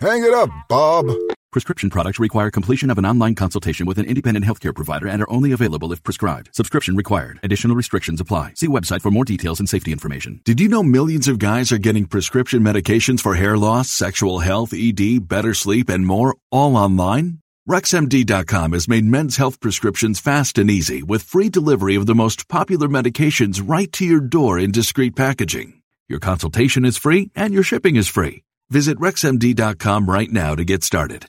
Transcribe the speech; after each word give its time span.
Hang 0.00 0.24
it 0.24 0.32
up, 0.32 0.48
Bob. 0.66 1.10
Prescription 1.52 1.90
products 1.90 2.18
require 2.18 2.50
completion 2.50 2.88
of 2.88 2.96
an 2.96 3.04
online 3.04 3.34
consultation 3.34 3.84
with 3.84 3.98
an 3.98 4.06
independent 4.06 4.46
healthcare 4.46 4.74
provider 4.74 5.06
and 5.06 5.20
are 5.20 5.30
only 5.30 5.52
available 5.52 5.92
if 5.92 6.02
prescribed. 6.02 6.48
Subscription 6.54 6.96
required. 6.96 7.38
Additional 7.42 7.76
restrictions 7.76 8.18
apply. 8.18 8.54
See 8.54 8.66
website 8.66 9.02
for 9.02 9.10
more 9.10 9.26
details 9.26 9.58
and 9.60 9.68
safety 9.68 9.92
information. 9.92 10.40
Did 10.44 10.58
you 10.58 10.68
know 10.68 10.82
millions 10.82 11.28
of 11.28 11.38
guys 11.38 11.70
are 11.70 11.76
getting 11.76 12.06
prescription 12.06 12.62
medications 12.62 13.20
for 13.20 13.34
hair 13.34 13.58
loss, 13.58 13.90
sexual 13.90 14.38
health, 14.38 14.72
ED, 14.72 15.28
better 15.28 15.52
sleep, 15.52 15.90
and 15.90 16.06
more 16.06 16.34
all 16.50 16.78
online? 16.78 17.40
RexMD.com 17.68 18.72
has 18.72 18.88
made 18.88 19.04
men's 19.04 19.36
health 19.36 19.60
prescriptions 19.60 20.18
fast 20.18 20.56
and 20.56 20.70
easy 20.70 21.02
with 21.02 21.24
free 21.24 21.50
delivery 21.50 21.94
of 21.94 22.06
the 22.06 22.14
most 22.14 22.48
popular 22.48 22.88
medications 22.88 23.60
right 23.62 23.92
to 23.92 24.06
your 24.06 24.20
door 24.20 24.58
in 24.58 24.72
discreet 24.72 25.14
packaging. 25.14 25.82
Your 26.08 26.20
consultation 26.20 26.86
is 26.86 26.96
free 26.96 27.30
and 27.36 27.52
your 27.52 27.62
shipping 27.62 27.96
is 27.96 28.08
free. 28.08 28.44
Visit 28.70 29.02
RexMD.com 29.02 30.06
right 30.06 30.30
now 30.30 30.54
to 30.54 30.62
get 30.62 30.86
started. 30.86 31.26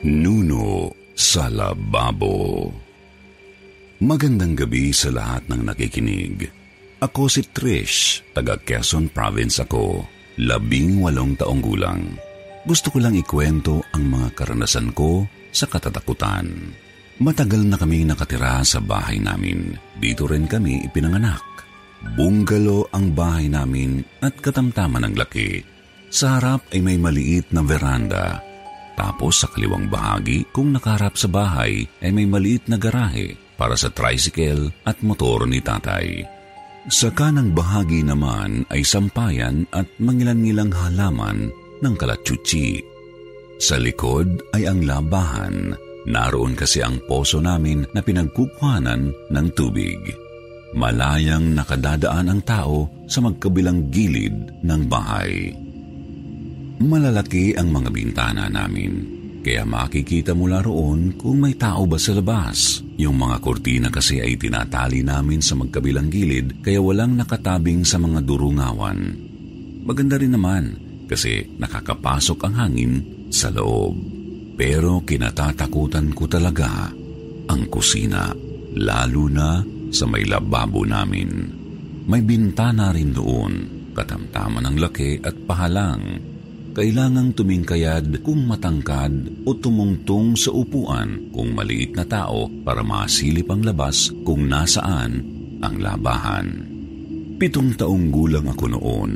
Nuno 0.00 0.96
sa 1.12 1.52
Lababo 1.52 2.72
Magandang 4.00 4.56
gabi 4.56 4.88
sa 4.96 5.12
lahat 5.12 5.52
ng 5.52 5.68
nakikinig. 5.68 6.48
Ako 7.04 7.28
si 7.28 7.44
Trish, 7.52 8.24
taga 8.32 8.56
Quezon 8.56 9.12
Province 9.12 9.60
ako, 9.60 10.08
labing 10.40 11.04
walong 11.04 11.36
taong 11.36 11.60
gulang. 11.60 12.16
Gusto 12.64 12.88
ko 12.88 13.04
lang 13.04 13.12
ikwento 13.12 13.84
ang 13.92 14.08
mga 14.08 14.32
karanasan 14.32 14.96
ko 14.96 15.28
sa 15.52 15.68
katatakutan. 15.68 16.72
Matagal 17.20 17.68
na 17.68 17.76
kaming 17.76 18.08
nakatira 18.08 18.64
sa 18.64 18.80
bahay 18.80 19.20
namin. 19.20 19.76
Dito 20.00 20.24
rin 20.24 20.48
kami 20.48 20.88
ipinanganak. 20.88 21.44
Bungalo 22.16 22.88
ang 22.96 23.12
bahay 23.12 23.52
namin 23.52 24.00
at 24.24 24.32
katamtaman 24.40 25.04
ng 25.04 25.12
laki. 25.12 25.76
Sa 26.08 26.40
harap 26.40 26.64
ay 26.72 26.80
may 26.80 26.96
maliit 26.96 27.52
na 27.52 27.60
veranda 27.60 28.48
tapos 28.98 29.38
sa 29.38 29.46
kaliwang 29.46 29.86
bahagi, 29.86 30.42
kung 30.50 30.74
nakaharap 30.74 31.14
sa 31.14 31.30
bahay, 31.30 31.86
ay 32.02 32.10
may 32.10 32.26
maliit 32.26 32.66
na 32.66 32.74
garahe 32.74 33.38
para 33.54 33.78
sa 33.78 33.94
tricycle 33.94 34.74
at 34.82 34.98
motor 35.06 35.46
ni 35.46 35.62
tatay. 35.62 36.26
Sa 36.90 37.14
kanang 37.14 37.54
bahagi 37.54 38.02
naman 38.02 38.66
ay 38.74 38.82
sampayan 38.82 39.70
at 39.70 39.86
mangilan-ngilang 40.02 40.74
halaman 40.74 41.46
ng 41.78 41.94
kalatsutsi. 41.94 42.82
Sa 43.62 43.78
likod 43.78 44.50
ay 44.50 44.66
ang 44.66 44.82
labahan. 44.82 45.78
Naroon 46.08 46.58
kasi 46.58 46.82
ang 46.82 46.98
poso 47.04 47.38
namin 47.38 47.86
na 47.94 48.02
pinagkukuhanan 48.02 49.12
ng 49.30 49.46
tubig. 49.54 49.98
Malayang 50.74 51.54
nakadadaan 51.54 52.32
ang 52.32 52.40
tao 52.42 52.88
sa 53.06 53.22
magkabilang 53.22 53.92
gilid 53.92 54.64
ng 54.64 54.82
bahay. 54.88 55.67
Malalaki 56.78 57.58
ang 57.58 57.74
mga 57.74 57.90
bintana 57.90 58.46
namin, 58.46 59.02
kaya 59.42 59.66
makikita 59.66 60.30
mula 60.30 60.62
roon 60.62 61.18
kung 61.18 61.42
may 61.42 61.58
tao 61.58 61.90
ba 61.90 61.98
sa 61.98 62.14
labas. 62.14 62.86
Yung 62.94 63.18
mga 63.18 63.42
kortina 63.42 63.90
kasi 63.90 64.22
ay 64.22 64.38
tinatali 64.38 65.02
namin 65.02 65.42
sa 65.42 65.58
magkabilang 65.58 66.06
gilid 66.06 66.62
kaya 66.62 66.78
walang 66.78 67.18
nakatabing 67.18 67.82
sa 67.82 67.98
mga 67.98 68.22
durungawan. 68.22 69.10
Maganda 69.82 70.22
rin 70.22 70.38
naman 70.38 70.64
kasi 71.10 71.50
nakakapasok 71.58 72.38
ang 72.46 72.54
hangin 72.54 72.92
sa 73.26 73.50
loob. 73.50 73.98
Pero 74.54 75.02
kinatatakutan 75.02 76.14
ko 76.14 76.30
talaga 76.30 76.94
ang 77.50 77.62
kusina, 77.66 78.30
lalo 78.78 79.26
na 79.26 79.66
sa 79.90 80.06
may 80.06 80.22
lababo 80.22 80.86
namin. 80.86 81.30
May 82.06 82.22
bintana 82.22 82.94
rin 82.94 83.10
doon, 83.10 83.52
katamtaman 83.98 84.62
ng 84.62 84.76
laki 84.78 85.26
at 85.26 85.34
pahalang 85.42 86.37
kailangang 86.78 87.34
tumingkayad 87.34 88.22
kung 88.22 88.46
matangkad 88.46 89.42
o 89.42 89.50
tumungtong 89.50 90.38
sa 90.38 90.54
upuan 90.54 91.26
kung 91.34 91.50
maliit 91.50 91.98
na 91.98 92.06
tao 92.06 92.46
para 92.62 92.86
masilip 92.86 93.50
ang 93.50 93.66
labas 93.66 94.14
kung 94.22 94.46
nasaan 94.46 95.18
ang 95.58 95.74
labahan. 95.82 96.46
Pitong 97.34 97.74
taong 97.74 98.14
gulang 98.14 98.46
ako 98.46 98.64
noon. 98.70 99.12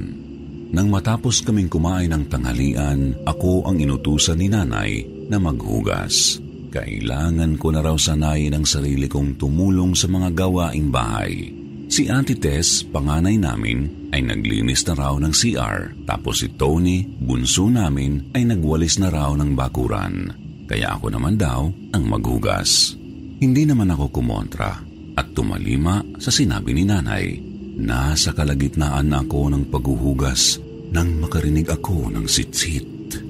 Nang 0.75 0.91
matapos 0.91 1.47
kaming 1.47 1.71
kumain 1.71 2.11
ng 2.11 2.27
tanghalian, 2.27 3.15
ako 3.23 3.71
ang 3.71 3.79
inutusan 3.79 4.43
ni 4.43 4.51
nanay 4.51 5.07
na 5.31 5.39
maghugas. 5.39 6.43
Kailangan 6.75 7.63
ko 7.63 7.71
na 7.71 7.79
raw 7.79 7.95
sanayin 7.95 8.59
ang 8.59 8.67
sarili 8.67 9.07
kong 9.07 9.39
tumulong 9.39 9.95
sa 9.95 10.11
mga 10.11 10.35
gawaing 10.35 10.91
bahay. 10.91 11.62
Si 11.93 12.09
Auntie 12.09 12.41
Tess, 12.41 12.89
panganay 12.89 13.37
namin, 13.37 14.09
ay 14.17 14.25
naglinis 14.25 14.81
na 14.89 14.97
raw 14.97 15.13
ng 15.21 15.29
CR. 15.29 15.93
Tapos 16.09 16.41
si 16.41 16.49
Tony, 16.57 17.05
bunso 17.05 17.69
namin, 17.69 18.33
ay 18.33 18.49
nagwalis 18.49 18.97
na 18.97 19.13
raw 19.13 19.37
ng 19.37 19.53
bakuran. 19.53 20.33
Kaya 20.65 20.97
ako 20.97 21.13
naman 21.13 21.37
daw 21.37 21.69
ang 21.69 22.05
maghugas. 22.09 22.97
Hindi 23.45 23.69
naman 23.69 23.93
ako 23.93 24.09
kumontra 24.09 24.73
at 25.21 25.37
tumalima 25.37 26.01
sa 26.17 26.33
sinabi 26.33 26.73
ni 26.73 26.89
nanay. 26.89 27.37
Nasa 27.77 28.33
kalagitnaan 28.33 29.13
na 29.13 29.21
ako 29.21 29.53
ng 29.53 29.69
paghuhugas 29.69 30.65
nang 30.97 31.21
makarinig 31.21 31.69
ako 31.69 32.09
ng 32.09 32.25
sitsit. 32.25 33.21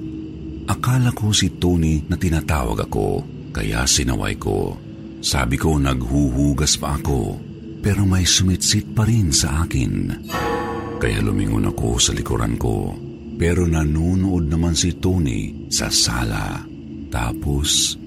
Akala 0.71 1.11
ko 1.11 1.35
si 1.35 1.51
Tony 1.59 1.99
na 2.07 2.15
tinatawag 2.15 2.87
ako, 2.87 3.27
kaya 3.51 3.83
sinaway 3.83 4.39
ko. 4.39 4.79
Sabi 5.19 5.59
ko 5.59 5.75
naghuhugas 5.75 6.79
pa 6.79 6.95
ako 6.95 7.51
pero 7.83 8.07
may 8.07 8.23
sumitsit 8.23 8.95
pa 8.95 9.03
rin 9.03 9.35
sa 9.35 9.67
akin. 9.67 10.23
Kaya 11.03 11.19
lumingon 11.19 11.67
ako 11.67 11.99
sa 11.99 12.15
likuran 12.15 12.55
ko. 12.55 12.95
Pero 13.35 13.67
nanunood 13.67 14.47
naman 14.47 14.71
si 14.71 14.95
Tony 14.95 15.67
sa 15.67 15.91
sala. 15.91 16.63
Tapos, 17.11 17.99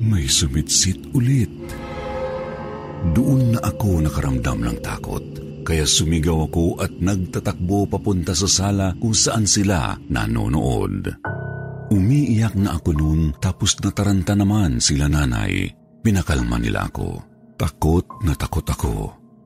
may 0.00 0.24
sumitsit 0.24 1.12
ulit. 1.12 1.52
Doon 3.12 3.52
na 3.52 3.60
ako 3.60 4.08
nakaramdam 4.08 4.64
ng 4.64 4.78
takot. 4.80 5.24
Kaya 5.62 5.84
sumigaw 5.84 6.48
ako 6.48 6.80
at 6.80 6.90
nagtatakbo 6.96 7.86
papunta 7.86 8.32
sa 8.32 8.48
sala 8.48 8.96
kung 8.96 9.12
saan 9.12 9.44
sila 9.44 9.94
nanonood. 10.08 11.12
Umiiyak 11.92 12.56
na 12.56 12.80
ako 12.80 12.90
noon 12.96 13.22
tapos 13.36 13.76
nataranta 13.84 14.32
naman 14.32 14.80
sila 14.80 15.06
nanay. 15.12 15.68
Pinakalma 16.00 16.56
nila 16.56 16.88
ako. 16.88 17.31
Takot 17.62 18.26
na 18.26 18.34
takot 18.34 18.66
ako. 18.66 18.94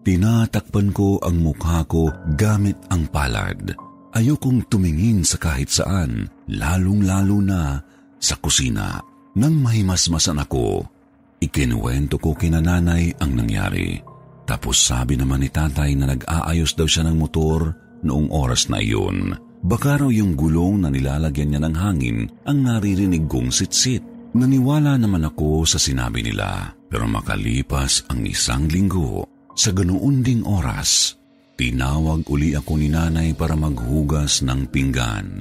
Tinatakpan 0.00 0.88
ko 0.96 1.20
ang 1.20 1.36
mukha 1.36 1.84
ko 1.84 2.08
gamit 2.32 2.80
ang 2.88 3.04
palad. 3.12 3.76
Ayokong 4.16 4.64
tumingin 4.72 5.20
sa 5.20 5.36
kahit 5.36 5.68
saan, 5.68 6.24
lalong-lalo 6.48 7.44
na 7.44 7.76
sa 8.16 8.40
kusina. 8.40 9.04
Nang 9.36 9.60
mahimasmasan 9.60 10.40
ako, 10.40 10.88
ikinuwento 11.44 12.16
ko 12.16 12.32
kina 12.32 12.64
nanay 12.64 13.12
ang 13.20 13.36
nangyari. 13.36 14.00
Tapos 14.48 14.80
sabi 14.80 15.20
naman 15.20 15.44
ni 15.44 15.52
tatay 15.52 15.92
na 15.92 16.16
nag-aayos 16.16 16.72
daw 16.72 16.88
siya 16.88 17.04
ng 17.04 17.20
motor 17.20 17.69
noong 18.00 18.32
oras 18.32 18.72
na 18.72 18.80
iyon. 18.80 19.36
Baka 19.60 20.00
raw 20.00 20.08
yung 20.08 20.32
gulong 20.32 20.80
na 20.80 20.88
nilalagyan 20.88 21.52
niya 21.52 21.60
ng 21.69 21.76
hangin 21.76 22.19
ang 22.48 22.64
naririnig 22.64 23.28
kong 23.28 23.52
sitsit. 23.52 24.15
Naniwala 24.36 25.00
naman 25.00 25.24
ako 25.24 25.64
sa 25.64 25.80
sinabi 25.80 26.20
nila. 26.20 26.76
Pero 26.86 27.08
makalipas 27.08 28.06
ang 28.12 28.22
isang 28.28 28.68
linggo, 28.70 29.26
sa 29.56 29.74
ganoon 29.74 30.22
ding 30.22 30.46
oras, 30.46 31.16
Tinawag 31.56 32.28
uli 32.28 32.52
ako 32.52 32.76
ni 32.76 32.92
nanay 32.92 33.32
para 33.32 33.56
maghugas 33.56 34.44
ng 34.44 34.68
pinggan. 34.68 35.40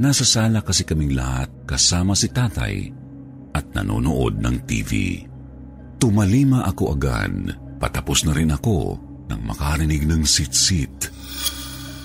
Nasa 0.00 0.24
sala 0.24 0.64
kasi 0.64 0.88
kaming 0.88 1.12
lahat 1.12 1.52
kasama 1.68 2.16
si 2.16 2.32
tatay 2.32 2.88
at 3.52 3.68
nanonood 3.76 4.40
ng 4.40 4.56
TV. 4.64 5.20
Tumalima 6.00 6.64
ako 6.64 6.96
agad. 6.96 7.52
Patapos 7.76 8.24
na 8.24 8.32
rin 8.32 8.56
ako 8.56 8.96
nang 9.28 9.44
makarinig 9.44 10.08
ng 10.08 10.24
sit-sit. 10.24 11.12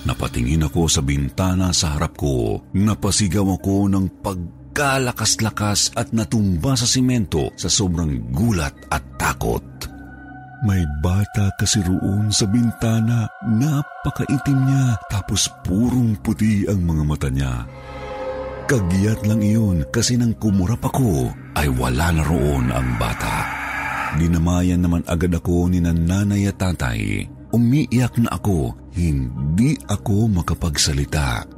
Napatingin 0.04 0.68
ako 0.68 0.84
sa 0.92 1.00
bintana 1.00 1.72
sa 1.72 1.96
harap 1.96 2.12
ko. 2.12 2.60
Napasigaw 2.76 3.56
ako 3.56 3.88
ng 3.88 4.20
pagkalakas-lakas 4.76 5.96
at 5.96 6.12
natumba 6.12 6.76
sa 6.76 6.84
simento 6.84 7.48
sa 7.56 7.64
sobrang 7.64 8.28
gulat 8.28 8.76
at 8.92 9.00
takot. 9.16 9.64
May 10.68 10.84
bata 11.00 11.48
kasi 11.56 11.80
roon 11.80 12.28
sa 12.28 12.44
bintana. 12.44 13.24
Napakaitim 13.56 14.68
niya 14.68 15.00
tapos 15.08 15.48
purong 15.64 16.20
puti 16.20 16.68
ang 16.68 16.84
mga 16.84 17.02
mata 17.08 17.32
niya. 17.32 17.64
Kagiyat 18.68 19.24
lang 19.24 19.40
iyon 19.40 19.88
kasi 19.88 20.20
nang 20.20 20.36
kumurap 20.36 20.84
ako 20.84 21.32
ay 21.56 21.72
wala 21.72 22.12
na 22.12 22.20
roon 22.20 22.68
ang 22.68 23.00
bata. 23.00 23.48
Dinamayan 24.20 24.84
naman 24.84 25.08
agad 25.08 25.32
ako 25.32 25.72
ni 25.72 25.80
nanay 25.80 26.52
at 26.52 26.60
tatay. 26.60 27.24
Umiiyak 27.48 28.20
na 28.20 28.28
ako, 28.36 28.76
hindi 28.92 29.72
ako 29.88 30.28
makapagsalita. 30.28 31.48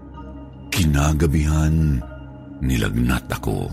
Kinagabihan, 0.71 1.99
nilagnat 2.63 3.27
ako. 3.31 3.71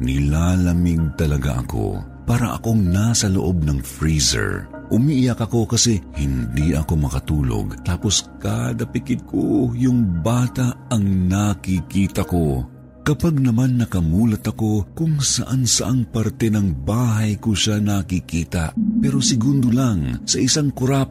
Nilalamig 0.00 1.12
talaga 1.20 1.60
ako 1.60 2.00
para 2.24 2.56
akong 2.56 2.80
nasa 2.88 3.28
loob 3.28 3.66
ng 3.66 3.82
freezer. 3.84 4.70
Umiiyak 4.90 5.38
ako 5.44 5.70
kasi 5.70 6.02
hindi 6.16 6.74
ako 6.74 6.98
makatulog. 6.98 7.78
Tapos 7.86 8.26
kada 8.42 8.88
pikit 8.88 9.22
ko, 9.28 9.70
yung 9.76 10.24
bata 10.24 10.88
ang 10.90 11.30
nakikita 11.30 12.26
ko. 12.26 12.66
Kapag 13.00 13.38
naman 13.38 13.80
nakamulat 13.80 14.44
ako 14.44 14.92
kung 14.94 15.18
saan 15.18 15.64
saang 15.64 16.06
parte 16.08 16.52
ng 16.52 16.84
bahay 16.86 17.38
ko 17.38 17.56
siya 17.56 17.80
nakikita. 17.80 18.76
Pero 18.76 19.18
segundo 19.18 19.72
lang, 19.72 20.22
sa 20.28 20.38
isang 20.38 20.70
kurap, 20.70 21.10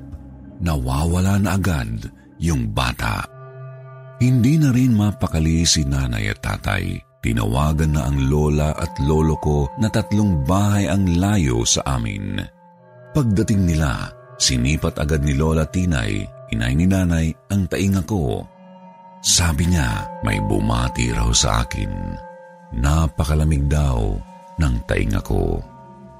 nawawala 0.59 1.39
na 1.39 1.55
agad 1.55 2.09
yung 2.39 2.71
bata. 2.71 3.38
Hindi 4.19 4.59
na 4.59 4.75
rin 4.75 4.91
mapakali 4.91 5.63
si 5.63 5.87
nanay 5.87 6.27
at 6.27 6.43
tatay. 6.43 6.99
Tinawagan 7.19 7.95
na 7.95 8.07
ang 8.07 8.31
lola 8.31 8.71
at 8.75 8.95
lolo 9.03 9.35
ko 9.39 9.67
na 9.79 9.91
tatlong 9.91 10.43
bahay 10.47 10.87
ang 10.87 11.07
layo 11.19 11.67
sa 11.67 11.83
amin. 11.99 12.39
Pagdating 13.11 13.67
nila, 13.67 14.11
sinipat 14.39 14.99
agad 15.03 15.25
ni 15.25 15.35
Lola 15.35 15.67
Tinay, 15.67 16.23
inay 16.55 16.73
ni 16.77 16.87
nanay, 16.87 17.27
ang 17.51 17.67
tainga 17.67 18.05
ko. 18.07 18.47
Sabi 19.19 19.67
niya, 19.67 20.07
may 20.23 20.39
bumati 20.39 21.11
raw 21.11 21.27
sa 21.35 21.67
akin. 21.67 21.91
Napakalamig 22.79 23.67
daw 23.67 24.15
ng 24.55 24.75
tainga 24.87 25.19
ko. 25.19 25.59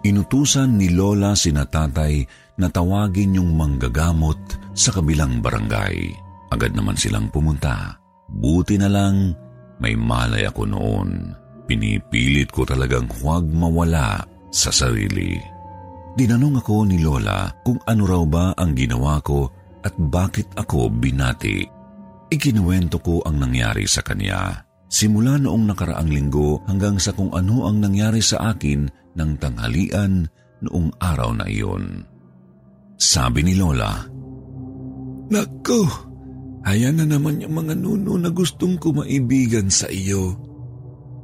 Inutusan 0.04 0.76
ni 0.76 0.92
Lola 0.92 1.36
si 1.40 1.56
natatay 1.56 2.24
na 2.60 2.68
tawagin 2.68 3.40
yung 3.40 3.56
manggagamot 3.56 4.40
sa 4.76 4.92
kabilang 4.92 5.40
barangay. 5.40 6.29
Agad 6.50 6.74
naman 6.74 6.98
silang 6.98 7.30
pumunta. 7.30 7.98
Buti 8.30 8.78
na 8.78 8.90
lang 8.90 9.34
may 9.82 9.96
malay 9.96 10.46
ako 10.46 10.66
noon. 10.70 11.34
Pinipilit 11.70 12.50
ko 12.50 12.66
talagang 12.66 13.06
huwag 13.22 13.46
mawala 13.50 14.26
sa 14.50 14.74
sarili. 14.74 15.38
Dinanong 16.18 16.60
ako 16.60 16.90
ni 16.90 17.00
Lola 17.00 17.48
kung 17.62 17.78
ano 17.86 18.04
raw 18.04 18.24
ba 18.26 18.46
ang 18.58 18.74
ginawa 18.74 19.22
ko 19.22 19.46
at 19.86 19.94
bakit 19.96 20.50
ako 20.58 20.90
binati. 20.90 21.64
Ikinuwento 22.30 23.00
ko 23.00 23.22
ang 23.24 23.40
nangyari 23.40 23.86
sa 23.86 24.02
kanya. 24.02 24.66
Simula 24.90 25.38
noong 25.38 25.70
nakaraang 25.70 26.10
linggo 26.10 26.66
hanggang 26.66 26.98
sa 26.98 27.14
kung 27.14 27.30
ano 27.30 27.70
ang 27.70 27.78
nangyari 27.78 28.26
sa 28.26 28.54
akin 28.54 28.90
ng 29.16 29.32
tanghalian 29.38 30.26
noong 30.66 30.90
araw 30.98 31.30
na 31.38 31.46
iyon. 31.46 32.02
Sabi 32.98 33.46
ni 33.46 33.54
Lola, 33.56 33.94
Nako, 35.30 36.09
Ayan 36.68 37.00
na 37.00 37.06
naman 37.08 37.40
yung 37.40 37.56
mga 37.56 37.74
nuno 37.80 38.20
na 38.20 38.28
gustong 38.34 38.76
kumaibigan 38.76 39.72
sa 39.72 39.88
iyo. 39.88 40.36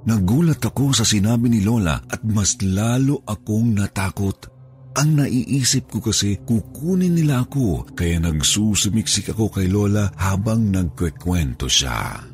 Nagulat 0.06 0.62
ako 0.62 0.94
sa 0.94 1.02
sinabi 1.02 1.50
ni 1.50 1.66
Lola 1.66 1.98
at 1.98 2.22
mas 2.24 2.62
lalo 2.62 3.26
akong 3.26 3.74
natakot. 3.74 4.54
Ang 4.96 5.20
naiisip 5.20 5.92
ko 5.92 6.00
kasi 6.00 6.40
kukunin 6.46 7.20
nila 7.20 7.44
ako 7.44 7.84
kaya 7.98 8.22
nagsusumiksik 8.24 9.36
ako 9.36 9.52
kay 9.52 9.68
Lola 9.68 10.08
habang 10.16 10.72
nagkwekwento 10.72 11.68
siya. 11.68 12.32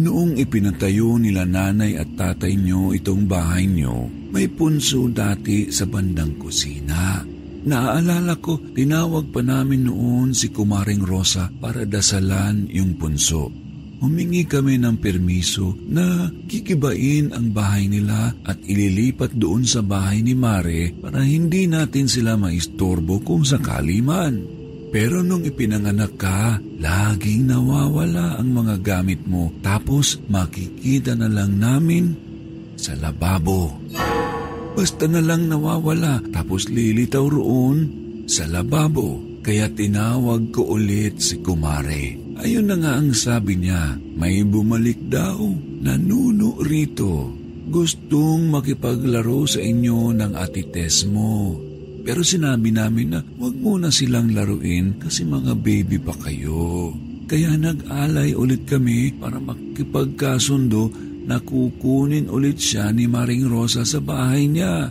Noong 0.00 0.40
ipinatayo 0.40 1.20
nila 1.20 1.44
nanay 1.44 1.98
at 2.00 2.08
tatay 2.16 2.56
niyo 2.56 2.96
itong 2.96 3.28
bahay 3.28 3.68
niyo, 3.68 4.08
may 4.32 4.48
punso 4.48 5.10
dati 5.12 5.68
sa 5.68 5.84
bandang 5.84 6.40
kusina. 6.40 7.20
Naaalala 7.60 8.40
ko, 8.40 8.56
tinawag 8.72 9.28
pa 9.28 9.44
namin 9.44 9.84
noon 9.84 10.32
si 10.32 10.48
Kumaring 10.48 11.04
Rosa 11.04 11.52
para 11.60 11.84
dasalan 11.84 12.64
yung 12.72 12.96
punso. 12.96 13.52
Humingi 14.00 14.48
kami 14.48 14.80
ng 14.80 14.96
permiso 14.96 15.76
na 15.92 16.32
kikibain 16.48 17.36
ang 17.36 17.52
bahay 17.52 17.84
nila 17.84 18.32
at 18.48 18.56
ililipat 18.64 19.36
doon 19.36 19.68
sa 19.68 19.84
bahay 19.84 20.24
ni 20.24 20.32
Mare 20.32 20.96
para 21.04 21.20
hindi 21.20 21.68
natin 21.68 22.08
sila 22.08 22.40
maistorbo 22.40 23.20
kung 23.20 23.44
sakali 23.44 24.00
man. 24.00 24.40
Pero 24.88 25.20
nung 25.20 25.44
ipinanganak 25.44 26.16
ka, 26.16 26.56
laging 26.80 27.52
nawawala 27.52 28.40
ang 28.40 28.48
mga 28.56 28.74
gamit 28.80 29.20
mo 29.28 29.52
tapos 29.60 30.16
makikita 30.32 31.12
na 31.12 31.28
lang 31.28 31.60
namin 31.60 32.16
sa 32.80 32.96
lababo. 32.96 33.76
Basta 34.80 35.04
na 35.04 35.20
lang 35.20 35.44
nawawala 35.44 36.24
tapos 36.32 36.72
lilitaw 36.72 37.28
roon 37.28 37.78
sa 38.24 38.48
lababo. 38.48 39.20
Kaya 39.44 39.68
tinawag 39.68 40.56
ko 40.56 40.72
ulit 40.72 41.20
si 41.20 41.44
Kumare. 41.44 42.16
Ayun 42.40 42.64
na 42.64 42.80
nga 42.80 42.96
ang 42.96 43.12
sabi 43.12 43.60
niya, 43.60 44.00
may 44.16 44.40
bumalik 44.40 44.96
daw, 45.12 45.36
nanuno 45.84 46.64
rito. 46.64 47.28
Gustong 47.68 48.48
makipaglaro 48.48 49.44
sa 49.44 49.60
inyo 49.60 50.16
ng 50.16 50.32
atites 50.32 51.04
mo. 51.04 51.60
Pero 52.00 52.24
sinabi 52.24 52.72
namin 52.72 53.12
na 53.12 53.20
huwag 53.20 53.60
muna 53.60 53.92
silang 53.92 54.32
laruin 54.32 54.96
kasi 54.96 55.28
mga 55.28 55.60
baby 55.60 56.00
pa 56.00 56.16
kayo. 56.24 56.96
Kaya 57.28 57.52
nag-alay 57.52 58.32
ulit 58.32 58.64
kami 58.64 59.12
para 59.12 59.36
makipagkasundo 59.44 61.09
na 61.30 61.38
kukunin 61.38 62.26
ulit 62.26 62.58
siya 62.58 62.90
ni 62.90 63.06
Maring 63.06 63.46
Rosa 63.46 63.86
sa 63.86 64.02
bahay 64.02 64.50
niya. 64.50 64.90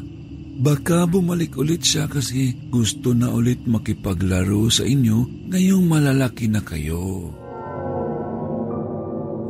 Baka 0.60 1.04
bumalik 1.04 1.60
ulit 1.60 1.84
siya 1.84 2.08
kasi 2.08 2.56
gusto 2.72 3.12
na 3.12 3.28
ulit 3.28 3.68
makipaglaro 3.68 4.72
sa 4.72 4.88
inyo 4.88 5.52
ngayong 5.52 5.84
malalaki 5.84 6.48
na 6.48 6.64
kayo. 6.64 7.36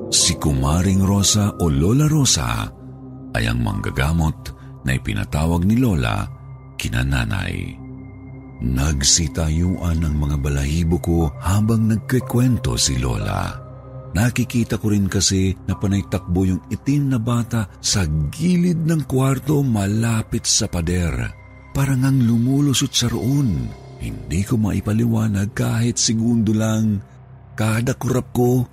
Si 0.10 0.34
Kumaring 0.42 1.06
Rosa 1.06 1.54
o 1.62 1.70
Lola 1.70 2.10
Rosa 2.10 2.66
ay 3.38 3.46
ang 3.46 3.62
manggagamot 3.62 4.38
na 4.82 4.98
ipinatawag 4.98 5.70
ni 5.70 5.78
Lola 5.78 6.26
kinananay. 6.74 7.78
Nagsitayuan 8.66 10.02
ang 10.02 10.16
mga 10.18 10.42
balahibo 10.42 10.98
ko 10.98 11.30
habang 11.38 11.86
nagkikwento 11.86 12.74
si 12.82 12.98
Lola. 12.98 13.69
Nakikita 14.10 14.82
ko 14.82 14.90
rin 14.90 15.06
kasi 15.06 15.54
na 15.70 15.78
panay 15.78 16.02
takbo 16.10 16.42
yung 16.42 16.66
itim 16.74 17.14
na 17.14 17.20
bata 17.22 17.70
sa 17.78 18.06
gilid 18.34 18.82
ng 18.90 19.06
kwarto 19.06 19.62
malapit 19.62 20.50
sa 20.50 20.66
pader. 20.66 21.14
Parang 21.76 22.02
ang 22.02 22.18
lumulusot 22.18 22.90
sa 22.90 23.06
roon. 23.06 23.70
Hindi 24.00 24.42
ko 24.48 24.58
maipaliwanag 24.58 25.54
kahit 25.54 26.02
segundo 26.02 26.56
lang. 26.56 27.04
Kada 27.54 27.94
kurap 27.94 28.34
ko, 28.34 28.66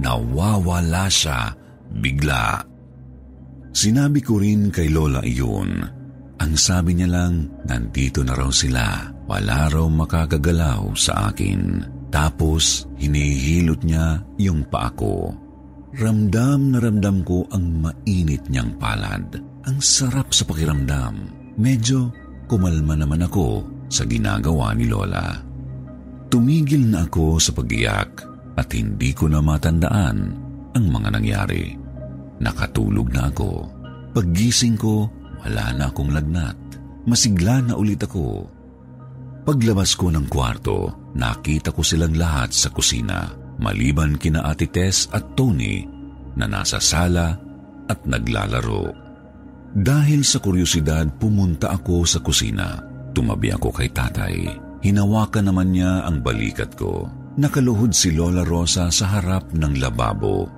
nawawala 0.00 1.10
siya 1.10 1.52
bigla. 1.90 2.62
Sinabi 3.70 4.22
ko 4.24 4.40
rin 4.40 4.72
kay 4.72 4.88
Lola 4.88 5.20
iyon. 5.22 5.70
Ang 6.40 6.52
sabi 6.56 6.96
niya 6.96 7.10
lang, 7.10 7.60
nandito 7.68 8.24
na 8.24 8.32
raw 8.32 8.48
sila. 8.48 9.12
Wala 9.28 9.68
raw 9.68 9.86
makakagalaw 9.86 10.96
sa 10.96 11.28
akin. 11.28 11.84
Tapos 12.10 12.90
hinihilot 12.98 13.86
niya 13.86 14.18
yung 14.36 14.66
paa 14.66 14.90
ko. 14.92 15.30
Ramdam 15.94 16.74
na 16.74 16.78
ramdam 16.78 17.22
ko 17.26 17.46
ang 17.50 17.82
mainit 17.82 18.46
niyang 18.50 18.74
palad. 18.78 19.38
Ang 19.66 19.78
sarap 19.78 20.30
sa 20.34 20.46
pakiramdam. 20.46 21.14
Medyo 21.58 22.10
kumalma 22.50 22.98
naman 22.98 23.26
ako 23.26 23.62
sa 23.90 24.06
ginagawa 24.06 24.74
ni 24.74 24.86
Lola. 24.86 25.34
Tumigil 26.30 26.86
na 26.86 27.06
ako 27.06 27.42
sa 27.42 27.50
pagiyak 27.50 28.22
at 28.54 28.70
hindi 28.70 29.10
ko 29.10 29.26
na 29.26 29.42
matandaan 29.42 30.18
ang 30.74 30.84
mga 30.86 31.08
nangyari. 31.18 31.74
Nakatulog 32.38 33.10
na 33.10 33.30
ako. 33.30 33.50
Paggising 34.14 34.78
ko, 34.78 35.10
wala 35.42 35.74
na 35.74 35.90
akong 35.90 36.14
lagnat. 36.14 36.58
Masigla 37.06 37.62
na 37.62 37.74
ulit 37.74 38.02
ako. 38.02 38.46
Paglabas 39.42 39.98
ko 39.98 40.14
ng 40.14 40.30
kwarto, 40.30 40.99
nakita 41.14 41.74
ko 41.74 41.82
silang 41.82 42.14
lahat 42.14 42.54
sa 42.54 42.70
kusina, 42.70 43.30
maliban 43.58 44.16
kina 44.16 44.46
Ate 44.46 44.70
Tess 44.70 45.10
at 45.10 45.34
Tony 45.34 45.82
na 46.38 46.46
nasa 46.46 46.78
sala 46.78 47.34
at 47.90 48.00
naglalaro. 48.06 48.94
Dahil 49.70 50.26
sa 50.26 50.42
kuryosidad, 50.42 51.06
pumunta 51.18 51.70
ako 51.70 52.02
sa 52.02 52.18
kusina. 52.18 52.82
Tumabi 53.14 53.54
ako 53.54 53.70
kay 53.70 53.90
tatay. 53.90 54.50
Hinawakan 54.82 55.50
naman 55.50 55.74
niya 55.74 56.06
ang 56.06 56.22
balikat 56.22 56.74
ko. 56.74 57.06
Nakaluhod 57.38 57.94
si 57.94 58.10
Lola 58.10 58.42
Rosa 58.42 58.90
sa 58.90 59.06
harap 59.18 59.54
ng 59.54 59.78
lababo. 59.78 60.50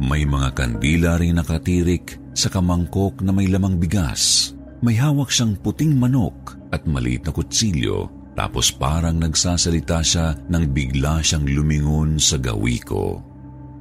May 0.00 0.24
mga 0.24 0.56
kandila 0.56 1.20
rin 1.20 1.36
nakatirik 1.36 2.32
sa 2.32 2.48
kamangkok 2.48 3.20
na 3.20 3.34
may 3.34 3.50
lamang 3.50 3.76
bigas. 3.76 4.54
May 4.80 4.94
hawak 4.94 5.28
siyang 5.28 5.58
puting 5.58 5.98
manok 5.98 6.54
at 6.70 6.86
maliit 6.86 7.26
na 7.26 7.34
kutsilyo 7.34 8.17
tapos 8.38 8.70
parang 8.70 9.18
nagsasalita 9.18 9.98
siya 9.98 10.30
nang 10.46 10.70
bigla 10.70 11.18
siyang 11.18 11.42
lumingon 11.42 12.22
sa 12.22 12.38
gawi 12.38 12.78
ko. 12.78 13.18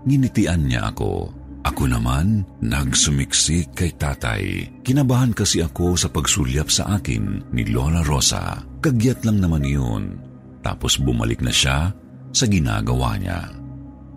Nginitian 0.09 0.65
niya 0.65 0.89
ako. 0.89 1.29
Ako 1.61 1.85
naman, 1.85 2.41
nagsumiksik 2.65 3.77
kay 3.77 3.93
tatay. 3.93 4.65
Kinabahan 4.81 5.37
kasi 5.37 5.61
ako 5.61 5.93
sa 5.93 6.09
pagsulyap 6.09 6.73
sa 6.73 6.97
akin 6.97 7.53
ni 7.53 7.69
Lola 7.69 8.01
Rosa. 8.01 8.57
Kagyat 8.81 9.29
lang 9.29 9.45
naman 9.45 9.61
yun. 9.61 10.17
Tapos 10.65 10.97
bumalik 10.97 11.45
na 11.45 11.53
siya 11.53 11.93
sa 12.33 12.45
ginagawa 12.49 13.13
niya. 13.21 13.53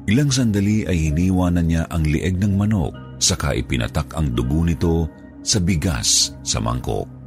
Ilang 0.08 0.32
sandali 0.32 0.88
ay 0.88 1.12
hiniwanan 1.12 1.68
niya 1.68 1.84
ang 1.92 2.08
lieg 2.08 2.40
ng 2.40 2.56
manok 2.56 2.96
saka 3.20 3.52
ipinatak 3.52 4.16
ang 4.16 4.32
dugo 4.32 4.64
nito 4.64 5.04
sa 5.44 5.60
bigas 5.60 6.32
sa 6.40 6.64
mangkok. 6.64 7.19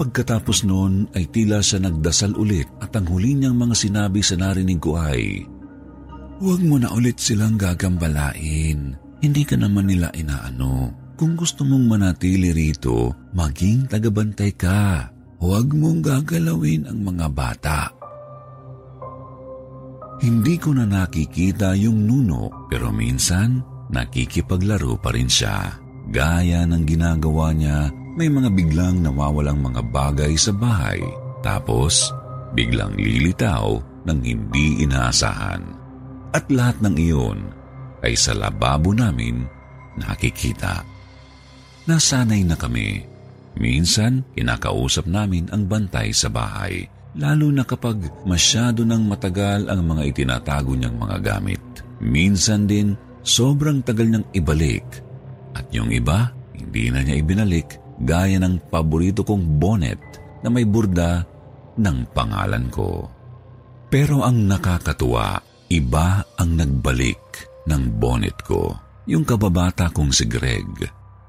Pagkatapos 0.00 0.64
noon 0.64 1.12
ay 1.12 1.28
tila 1.28 1.60
siya 1.60 1.84
nagdasal 1.84 2.32
ulit 2.40 2.64
at 2.80 2.88
ang 2.96 3.04
huli 3.12 3.36
niyang 3.36 3.52
mga 3.52 3.76
sinabi 3.76 4.24
sa 4.24 4.32
narinig 4.40 4.80
ko 4.80 4.96
ay, 4.96 5.44
Huwag 6.40 6.64
mo 6.64 6.80
na 6.80 6.88
ulit 6.96 7.20
silang 7.20 7.60
gagambalain. 7.60 8.96
Hindi 9.20 9.42
ka 9.44 9.60
naman 9.60 9.92
nila 9.92 10.08
inaano. 10.16 10.88
Kung 11.20 11.36
gusto 11.36 11.68
mong 11.68 11.84
manatili 11.84 12.48
rito, 12.48 13.12
maging 13.36 13.92
tagabantay 13.92 14.56
ka. 14.56 15.12
Huwag 15.36 15.68
mong 15.76 16.00
gagalawin 16.00 16.88
ang 16.88 17.04
mga 17.04 17.26
bata. 17.28 17.92
Hindi 20.24 20.56
ko 20.56 20.72
na 20.72 20.88
nakikita 20.88 21.76
yung 21.76 22.08
nuno 22.08 22.64
pero 22.72 22.88
minsan 22.88 23.60
nakikipaglaro 23.92 24.96
pa 24.96 25.12
rin 25.12 25.28
siya. 25.28 25.76
Gaya 26.08 26.64
ng 26.64 26.88
ginagawa 26.88 27.52
niya, 27.52 27.99
may 28.20 28.28
mga 28.28 28.52
biglang 28.52 29.00
nawawalang 29.00 29.64
mga 29.64 29.80
bagay 29.88 30.36
sa 30.36 30.52
bahay. 30.52 31.00
Tapos, 31.40 32.12
biglang 32.52 32.92
lilitaw 32.92 33.80
ng 34.04 34.18
hindi 34.20 34.84
inaasahan. 34.84 35.64
At 36.36 36.44
lahat 36.52 36.84
ng 36.84 37.00
iyon 37.00 37.38
ay 38.04 38.12
sa 38.12 38.36
lababo 38.36 38.92
namin 38.92 39.40
nakikita. 39.96 40.84
Nasanay 41.88 42.44
na 42.44 42.60
kami. 42.60 43.00
Minsan, 43.56 44.28
kinakausap 44.36 45.08
namin 45.08 45.48
ang 45.48 45.64
bantay 45.64 46.12
sa 46.12 46.28
bahay, 46.28 46.84
lalo 47.16 47.48
na 47.48 47.64
kapag 47.64 48.04
masyado 48.28 48.84
nang 48.84 49.08
matagal 49.08 49.64
ang 49.64 49.80
mga 49.80 50.12
itinatago 50.12 50.76
niyang 50.76 51.00
mga 51.00 51.16
gamit. 51.24 51.64
Minsan 52.04 52.68
din, 52.68 53.00
sobrang 53.24 53.80
tagal 53.80 54.12
niyang 54.12 54.28
ibalik. 54.36 54.84
At 55.56 55.72
yung 55.72 55.88
iba, 55.88 56.36
hindi 56.52 56.92
na 56.92 57.00
niya 57.00 57.16
ibinalik 57.16 57.79
gaya 58.00 58.40
ng 58.40 58.72
paborito 58.72 59.22
kong 59.22 59.60
bonnet 59.60 60.00
na 60.40 60.48
may 60.48 60.64
burda 60.64 61.22
ng 61.76 61.98
pangalan 62.16 62.66
ko. 62.72 63.08
Pero 63.90 64.24
ang 64.24 64.48
nakakatuwa 64.48 65.50
Iba 65.70 66.18
ang 66.34 66.58
nagbalik 66.58 67.46
ng 67.70 68.02
bonnet 68.02 68.42
ko. 68.42 68.74
Yung 69.06 69.22
kababata 69.22 69.94
kong 69.94 70.10
si 70.10 70.26
Greg. 70.26 70.66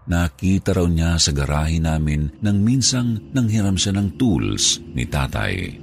Nakita 0.09 0.73
raw 0.73 0.89
niya 0.89 1.21
sa 1.21 1.29
garahe 1.29 1.77
namin 1.77 2.41
nang 2.41 2.57
minsang 2.57 3.21
nanghiram 3.37 3.77
siya 3.77 3.93
ng 4.01 4.17
tools 4.17 4.81
ni 4.97 5.05
tatay. 5.05 5.77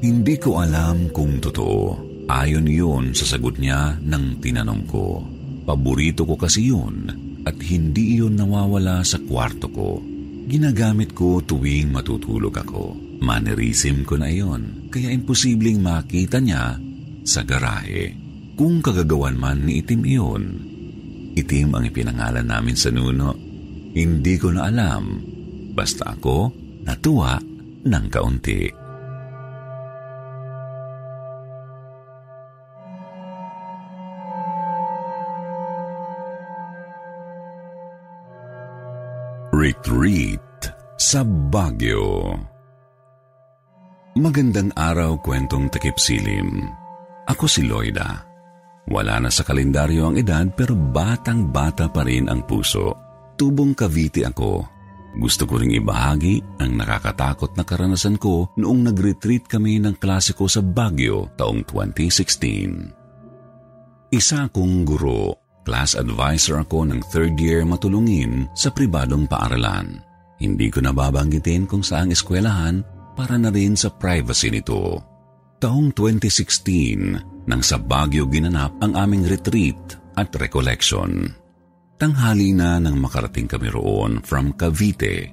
Hindi 0.00 0.34
ko 0.40 0.64
alam 0.64 1.12
kung 1.12 1.44
totoo. 1.44 2.00
Ayon 2.24 2.64
yun 2.64 3.12
sa 3.12 3.28
sagot 3.28 3.60
niya 3.60 4.00
nang 4.00 4.40
tinanong 4.40 4.88
ko. 4.88 5.20
Paborito 5.68 6.24
ko 6.24 6.40
kasi 6.40 6.72
yun 6.72 7.04
at 7.44 7.56
hindi 7.60 8.18
iyon 8.18 8.40
nawawala 8.40 9.04
sa 9.04 9.20
kwarto 9.20 9.68
ko. 9.68 10.00
Ginagamit 10.44 11.16
ko 11.16 11.40
tuwing 11.40 11.92
matutulog 11.92 12.52
ako. 12.56 12.96
Mannerism 13.24 14.04
ko 14.04 14.20
na 14.20 14.28
iyon, 14.28 14.92
kaya 14.92 15.08
imposibleng 15.08 15.80
makita 15.80 16.40
niya 16.40 16.76
sa 17.24 17.40
garahe. 17.40 18.12
Kung 18.52 18.84
kagagawan 18.84 19.40
man 19.40 19.64
ni 19.64 19.80
itim 19.80 20.02
iyon, 20.04 20.44
itim 21.32 21.72
ang 21.72 21.84
ipinangalan 21.88 22.44
namin 22.44 22.76
sa 22.76 22.92
nuno. 22.92 23.32
Hindi 23.94 24.34
ko 24.36 24.52
na 24.52 24.68
alam, 24.68 25.22
basta 25.72 26.12
ako 26.12 26.52
natuwa 26.84 27.40
ng 27.84 28.06
kaunti. 28.12 28.83
Retreat 39.64 40.68
sa 41.00 41.24
Baguio 41.24 42.36
Magandang 44.20 44.68
araw 44.76 45.16
kwentong 45.24 45.72
takip 45.72 45.96
silim. 45.96 46.68
Ako 47.24 47.48
si 47.48 47.64
Loida. 47.64 48.28
Wala 48.92 49.24
na 49.24 49.32
sa 49.32 49.40
kalendaryo 49.40 50.12
ang 50.12 50.20
edad 50.20 50.44
pero 50.52 50.76
batang-bata 50.76 51.88
pa 51.88 52.04
rin 52.04 52.28
ang 52.28 52.44
puso. 52.44 52.92
Tubong 53.40 53.72
Cavite 53.72 54.28
ako. 54.28 54.68
Gusto 55.16 55.48
ko 55.48 55.56
ring 55.56 55.72
ibahagi 55.72 56.60
ang 56.60 56.76
nakakatakot 56.76 57.56
na 57.56 57.64
karanasan 57.64 58.20
ko 58.20 58.52
noong 58.60 58.92
nag-retreat 58.92 59.48
kami 59.48 59.80
ng 59.80 59.96
klase 59.96 60.36
ko 60.36 60.44
sa 60.44 60.60
Baguio 60.60 61.32
taong 61.40 61.64
2016. 61.64 64.12
Isa 64.12 64.44
akong 64.44 64.84
guro, 64.84 65.43
class 65.64 65.96
advisor 65.98 66.60
ako 66.60 66.86
ng 66.92 67.00
third 67.10 67.34
year 67.40 67.64
matulungin 67.64 68.46
sa 68.52 68.70
pribadong 68.70 69.24
paaralan. 69.24 69.98
Hindi 70.38 70.68
ko 70.68 70.84
nababanggitin 70.84 71.64
kung 71.64 71.80
saang 71.80 72.12
eskwelahan 72.12 72.84
para 73.16 73.40
na 73.40 73.48
rin 73.48 73.74
sa 73.74 73.88
privacy 73.88 74.52
nito. 74.52 75.00
Taong 75.58 75.96
2016 75.96 77.48
nang 77.48 77.62
sa 77.64 77.80
Baguio 77.80 78.28
ginanap 78.28 78.76
ang 78.84 78.92
aming 78.92 79.24
retreat 79.24 79.96
at 80.20 80.28
recollection. 80.36 81.32
Tanghali 81.94 82.52
na 82.52 82.82
nang 82.82 83.00
makarating 83.00 83.48
kami 83.48 83.72
roon 83.72 84.20
from 84.20 84.52
Cavite. 84.58 85.32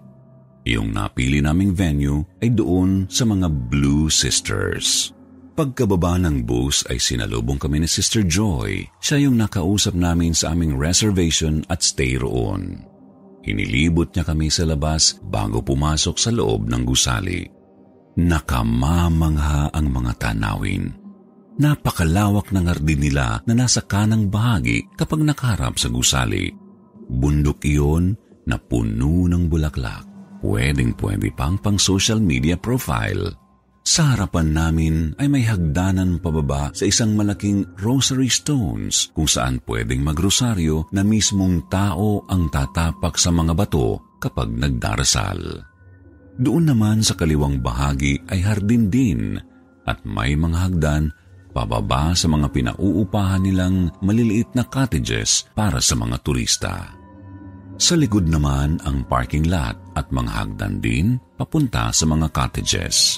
Yung 0.64 0.94
napili 0.94 1.42
naming 1.42 1.74
venue 1.74 2.22
ay 2.38 2.54
doon 2.54 3.10
sa 3.10 3.26
mga 3.26 3.50
Blue 3.50 4.08
Sisters. 4.14 5.10
Pagkababa 5.52 6.16
ng 6.16 6.48
bus 6.48 6.88
ay 6.88 6.96
sinalubong 6.96 7.60
kami 7.60 7.84
ni 7.84 7.90
Sister 7.90 8.24
Joy. 8.24 8.88
Siya 9.04 9.28
yung 9.28 9.36
nakausap 9.36 9.92
namin 9.92 10.32
sa 10.32 10.56
aming 10.56 10.80
reservation 10.80 11.60
at 11.68 11.84
stay 11.84 12.16
roon. 12.16 12.88
Hinilibot 13.44 14.16
niya 14.16 14.24
kami 14.24 14.48
sa 14.48 14.64
labas 14.64 15.20
bago 15.20 15.60
pumasok 15.60 16.16
sa 16.16 16.32
loob 16.32 16.72
ng 16.72 16.84
gusali. 16.88 17.44
Nakamamangha 18.16 19.76
ang 19.76 19.88
mga 19.92 20.12
tanawin. 20.24 20.88
Napakalawak 21.60 22.48
ng 22.56 22.66
hardin 22.72 23.02
nila 23.04 23.44
na 23.44 23.54
nasa 23.54 23.84
kanang 23.84 24.32
bahagi 24.32 24.88
kapag 24.96 25.20
nakaharap 25.20 25.76
sa 25.76 25.92
gusali. 25.92 26.48
Bundok 27.12 27.60
iyon 27.68 28.16
na 28.48 28.56
puno 28.56 29.28
ng 29.28 29.52
bulaklak. 29.52 30.08
Pwedeng 30.40 30.96
pwede 30.96 31.28
pang 31.36 31.60
pang 31.60 31.76
social 31.76 32.24
media 32.24 32.56
profile. 32.56 33.41
Sa 33.82 34.14
harapan 34.14 34.54
namin 34.54 34.96
ay 35.18 35.26
may 35.26 35.42
hagdanan 35.42 36.22
pababa 36.22 36.70
sa 36.70 36.86
isang 36.86 37.18
malaking 37.18 37.66
rosary 37.82 38.30
stones 38.30 39.10
kung 39.18 39.26
saan 39.26 39.58
pwedeng 39.66 40.06
magrosaryo 40.06 40.86
na 40.94 41.02
mismong 41.02 41.66
tao 41.66 42.22
ang 42.30 42.46
tatapak 42.54 43.18
sa 43.18 43.34
mga 43.34 43.58
bato 43.58 44.18
kapag 44.22 44.54
nagdarasal. 44.54 45.66
Doon 46.38 46.70
naman 46.70 47.02
sa 47.02 47.18
kaliwang 47.18 47.58
bahagi 47.60 48.22
ay 48.30 48.46
hardin 48.46 48.94
din 48.94 49.42
at 49.90 49.98
may 50.06 50.38
mga 50.38 50.58
hagdan 50.70 51.10
pababa 51.50 52.14
sa 52.14 52.30
mga 52.30 52.54
pinauupahan 52.54 53.42
nilang 53.42 53.90
maliliit 54.00 54.54
na 54.54 54.62
cottages 54.62 55.50
para 55.58 55.82
sa 55.82 55.98
mga 55.98 56.22
turista. 56.22 56.94
Sa 57.82 57.98
likod 57.98 58.30
naman 58.30 58.78
ang 58.86 59.10
parking 59.10 59.50
lot 59.50 59.74
at 59.98 60.06
mga 60.14 60.32
hagdan 60.32 60.78
din 60.78 61.18
papunta 61.34 61.90
sa 61.90 62.06
mga 62.06 62.30
cottages. 62.30 63.18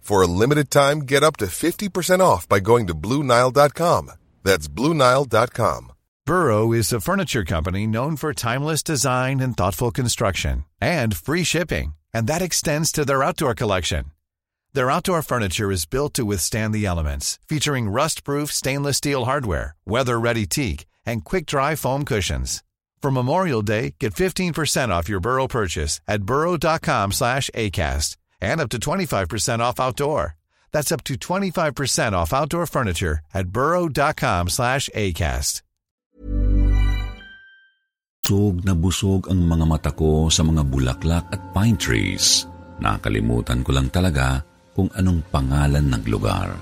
For 0.00 0.22
a 0.22 0.26
limited 0.26 0.70
time, 0.70 1.00
get 1.00 1.22
up 1.22 1.36
to 1.36 1.46
50% 1.46 2.20
off 2.20 2.48
by 2.48 2.58
going 2.58 2.86
to 2.88 2.94
Bluenile.com. 2.94 4.10
That's 4.42 4.66
Bluenile.com. 4.68 5.92
Burrow 6.26 6.72
is 6.72 6.92
a 6.92 7.00
furniture 7.00 7.44
company 7.44 7.86
known 7.86 8.16
for 8.16 8.32
timeless 8.32 8.82
design 8.82 9.40
and 9.40 9.56
thoughtful 9.56 9.90
construction 9.90 10.64
and 10.80 11.16
free 11.16 11.44
shipping, 11.44 11.94
and 12.12 12.26
that 12.26 12.42
extends 12.42 12.92
to 12.92 13.04
their 13.04 13.22
outdoor 13.22 13.54
collection. 13.54 14.04
Their 14.72 14.90
outdoor 14.90 15.22
furniture 15.22 15.70
is 15.72 15.86
built 15.86 16.14
to 16.14 16.24
withstand 16.24 16.72
the 16.72 16.86
elements, 16.86 17.38
featuring 17.48 17.88
rust-proof 17.90 18.52
stainless 18.52 18.98
steel 18.98 19.24
hardware, 19.24 19.74
weather-ready 19.84 20.46
teak, 20.46 20.86
and 21.04 21.24
quick-dry 21.24 21.74
foam 21.74 22.04
cushions. 22.04 22.62
For 23.02 23.10
Memorial 23.10 23.62
Day, 23.62 23.94
get 23.98 24.14
15% 24.14 24.90
off 24.90 25.08
your 25.08 25.20
Burrow 25.20 25.48
purchase 25.48 26.00
at 26.06 26.22
burrow.com 26.22 27.12
slash 27.12 27.50
ACAST 27.54 28.16
and 28.40 28.60
up 28.60 28.68
to 28.70 28.78
25% 28.78 29.60
off 29.60 29.80
outdoor. 29.80 30.36
That's 30.72 30.92
up 30.92 31.04
to 31.04 31.14
25% 31.14 32.12
off 32.12 32.32
outdoor 32.32 32.66
furniture 32.66 33.20
at 33.32 33.48
burrow.com 33.48 34.48
slash 34.48 34.88
ACAST. 34.94 35.62
Busog 38.30 38.62
na 38.62 38.78
busog 38.78 39.26
ang 39.26 39.42
mga 39.42 39.66
mata 39.66 39.90
ko 39.90 40.30
sa 40.30 40.46
mga 40.46 40.62
bulaklak 40.62 41.26
at 41.34 41.42
pine 41.50 41.74
trees. 41.74 42.46
Nakalimutan 42.78 43.66
ko 43.66 43.74
lang 43.74 43.90
talaga 43.90 44.46
kung 44.70 44.86
anong 44.94 45.26
pangalan 45.34 45.90
ng 45.90 46.06
lugar. 46.06 46.54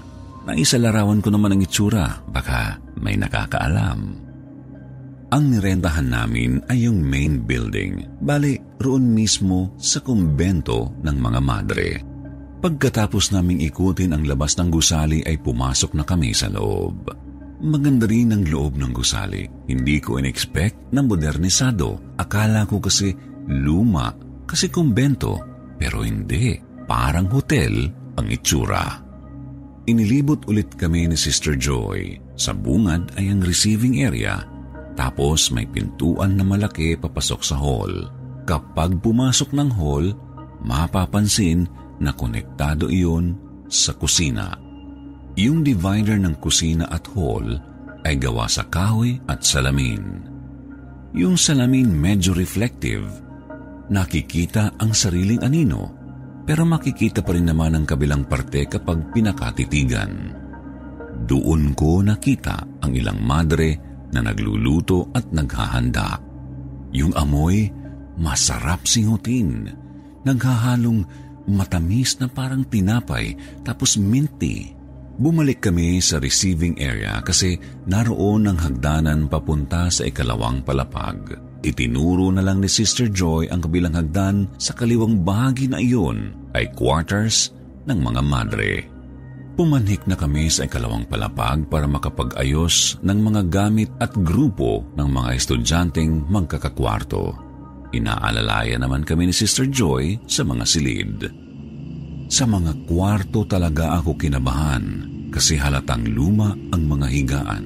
Naisalarawan 0.48 1.20
ko 1.20 1.28
naman 1.28 1.52
ang 1.52 1.60
itsura, 1.60 2.24
baka 2.24 2.80
may 2.96 3.20
nakakaalam. 3.20 4.27
Ang 5.28 5.52
nirentahan 5.52 6.08
namin 6.08 6.64
ay 6.72 6.88
yung 6.88 7.04
main 7.04 7.44
building. 7.44 8.00
Bali, 8.24 8.56
roon 8.80 9.12
mismo 9.12 9.76
sa 9.76 10.00
kumbento 10.00 10.96
ng 11.04 11.16
mga 11.20 11.40
madre. 11.44 11.88
Pagkatapos 12.64 13.36
naming 13.36 13.60
ikutin 13.60 14.16
ang 14.16 14.24
labas 14.24 14.56
ng 14.56 14.72
gusali 14.72 15.20
ay 15.28 15.36
pumasok 15.36 15.92
na 15.92 16.08
kami 16.08 16.32
sa 16.32 16.48
loob. 16.48 17.12
Maganda 17.60 18.08
rin 18.08 18.32
ang 18.32 18.48
loob 18.48 18.80
ng 18.80 18.88
gusali. 18.88 19.44
Hindi 19.68 20.00
ko 20.00 20.16
in-expect 20.16 20.96
na 20.96 21.04
modernisado. 21.04 22.16
Akala 22.16 22.64
ko 22.64 22.80
kasi 22.80 23.12
luma, 23.52 24.08
kasi 24.48 24.72
kumbento. 24.72 25.44
Pero 25.76 26.08
hindi, 26.08 26.56
parang 26.88 27.28
hotel 27.28 27.84
ang 28.16 28.26
itsura. 28.32 29.04
Inilibot 29.84 30.48
ulit 30.48 30.72
kami 30.72 31.04
ni 31.04 31.20
Sister 31.20 31.52
Joy. 31.52 32.16
Sa 32.32 32.56
bungad 32.56 33.12
ay 33.20 33.28
ang 33.28 33.44
receiving 33.44 34.00
area. 34.00 34.57
Tapos 34.98 35.54
may 35.54 35.62
pintuan 35.62 36.34
na 36.34 36.42
malaki 36.42 36.98
papasok 36.98 37.40
sa 37.46 37.54
hall. 37.54 38.10
Kapag 38.42 38.98
pumasok 38.98 39.54
ng 39.54 39.70
hall, 39.78 40.10
mapapansin 40.58 41.70
na 42.02 42.10
konektado 42.10 42.90
iyon 42.90 43.38
sa 43.70 43.94
kusina. 43.94 44.58
Yung 45.38 45.62
divider 45.62 46.18
ng 46.18 46.34
kusina 46.42 46.90
at 46.90 47.06
hall 47.14 47.46
ay 48.02 48.18
gawa 48.18 48.50
sa 48.50 48.66
kahoy 48.66 49.22
at 49.30 49.46
salamin. 49.46 50.26
Yung 51.14 51.38
salamin 51.38 51.94
medyo 51.94 52.34
reflective. 52.34 53.06
Nakikita 53.94 54.82
ang 54.82 54.90
sariling 54.90 55.46
anino 55.46 55.94
pero 56.42 56.66
makikita 56.66 57.22
pa 57.22 57.38
rin 57.38 57.46
naman 57.46 57.78
ang 57.78 57.86
kabilang 57.86 58.26
parte 58.26 58.66
kapag 58.66 59.14
pinakatitigan. 59.14 60.34
Doon 61.28 61.76
ko 61.78 62.02
nakita 62.02 62.82
ang 62.82 62.92
ilang 62.98 63.22
madre 63.22 63.87
na 64.12 64.24
nagluluto 64.24 65.08
at 65.12 65.28
naghahanda. 65.32 66.20
Yung 66.92 67.12
amoy, 67.16 67.68
masarap 68.16 68.88
singutin. 68.88 69.70
Naghahalong 70.24 71.04
matamis 71.48 72.20
na 72.20 72.28
parang 72.28 72.64
tinapay 72.64 73.36
tapos 73.64 73.96
minty. 73.96 74.76
Bumalik 75.18 75.66
kami 75.66 75.98
sa 75.98 76.22
receiving 76.22 76.78
area 76.78 77.18
kasi 77.26 77.58
naroon 77.90 78.46
ang 78.46 78.58
hagdanan 78.58 79.26
papunta 79.26 79.90
sa 79.90 80.06
ikalawang 80.06 80.62
palapag. 80.62 81.34
Itinuro 81.58 82.30
na 82.30 82.38
lang 82.38 82.62
ni 82.62 82.70
Sister 82.70 83.10
Joy 83.10 83.50
ang 83.50 83.58
kabilang 83.58 83.98
hagdan 83.98 84.46
sa 84.62 84.78
kaliwang 84.78 85.26
bahagi 85.26 85.66
na 85.66 85.82
iyon 85.82 86.30
ay 86.54 86.70
quarters 86.70 87.50
ng 87.90 87.98
mga 87.98 88.22
madre. 88.22 88.97
Pumanhik 89.58 90.06
na 90.06 90.14
kami 90.14 90.46
sa 90.46 90.70
ikalawang 90.70 91.02
palapag 91.10 91.66
para 91.66 91.90
makapag-ayos 91.90 92.94
ng 93.02 93.18
mga 93.18 93.42
gamit 93.50 93.90
at 93.98 94.14
grupo 94.14 94.86
ng 94.94 95.10
mga 95.10 95.34
estudyanteng 95.34 96.30
magkakakwarto. 96.30 97.34
Inaalalaya 97.90 98.78
naman 98.78 99.02
kami 99.02 99.26
ni 99.26 99.34
Sister 99.34 99.66
Joy 99.66 100.22
sa 100.30 100.46
mga 100.46 100.62
silid. 100.62 101.26
Sa 102.30 102.46
mga 102.46 102.86
kwarto 102.86 103.50
talaga 103.50 103.98
ako 103.98 104.14
kinabahan 104.14 105.10
kasi 105.34 105.58
halatang 105.58 106.06
luma 106.06 106.54
ang 106.70 106.82
mga 106.86 107.06
higaan. 107.10 107.64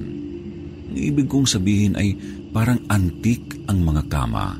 Ang 0.89 0.97
ibig 0.97 1.29
kong 1.29 1.45
sabihin 1.45 1.93
ay 1.93 2.17
parang 2.49 2.81
antik 2.89 3.69
ang 3.69 3.85
mga 3.85 4.09
kama. 4.09 4.57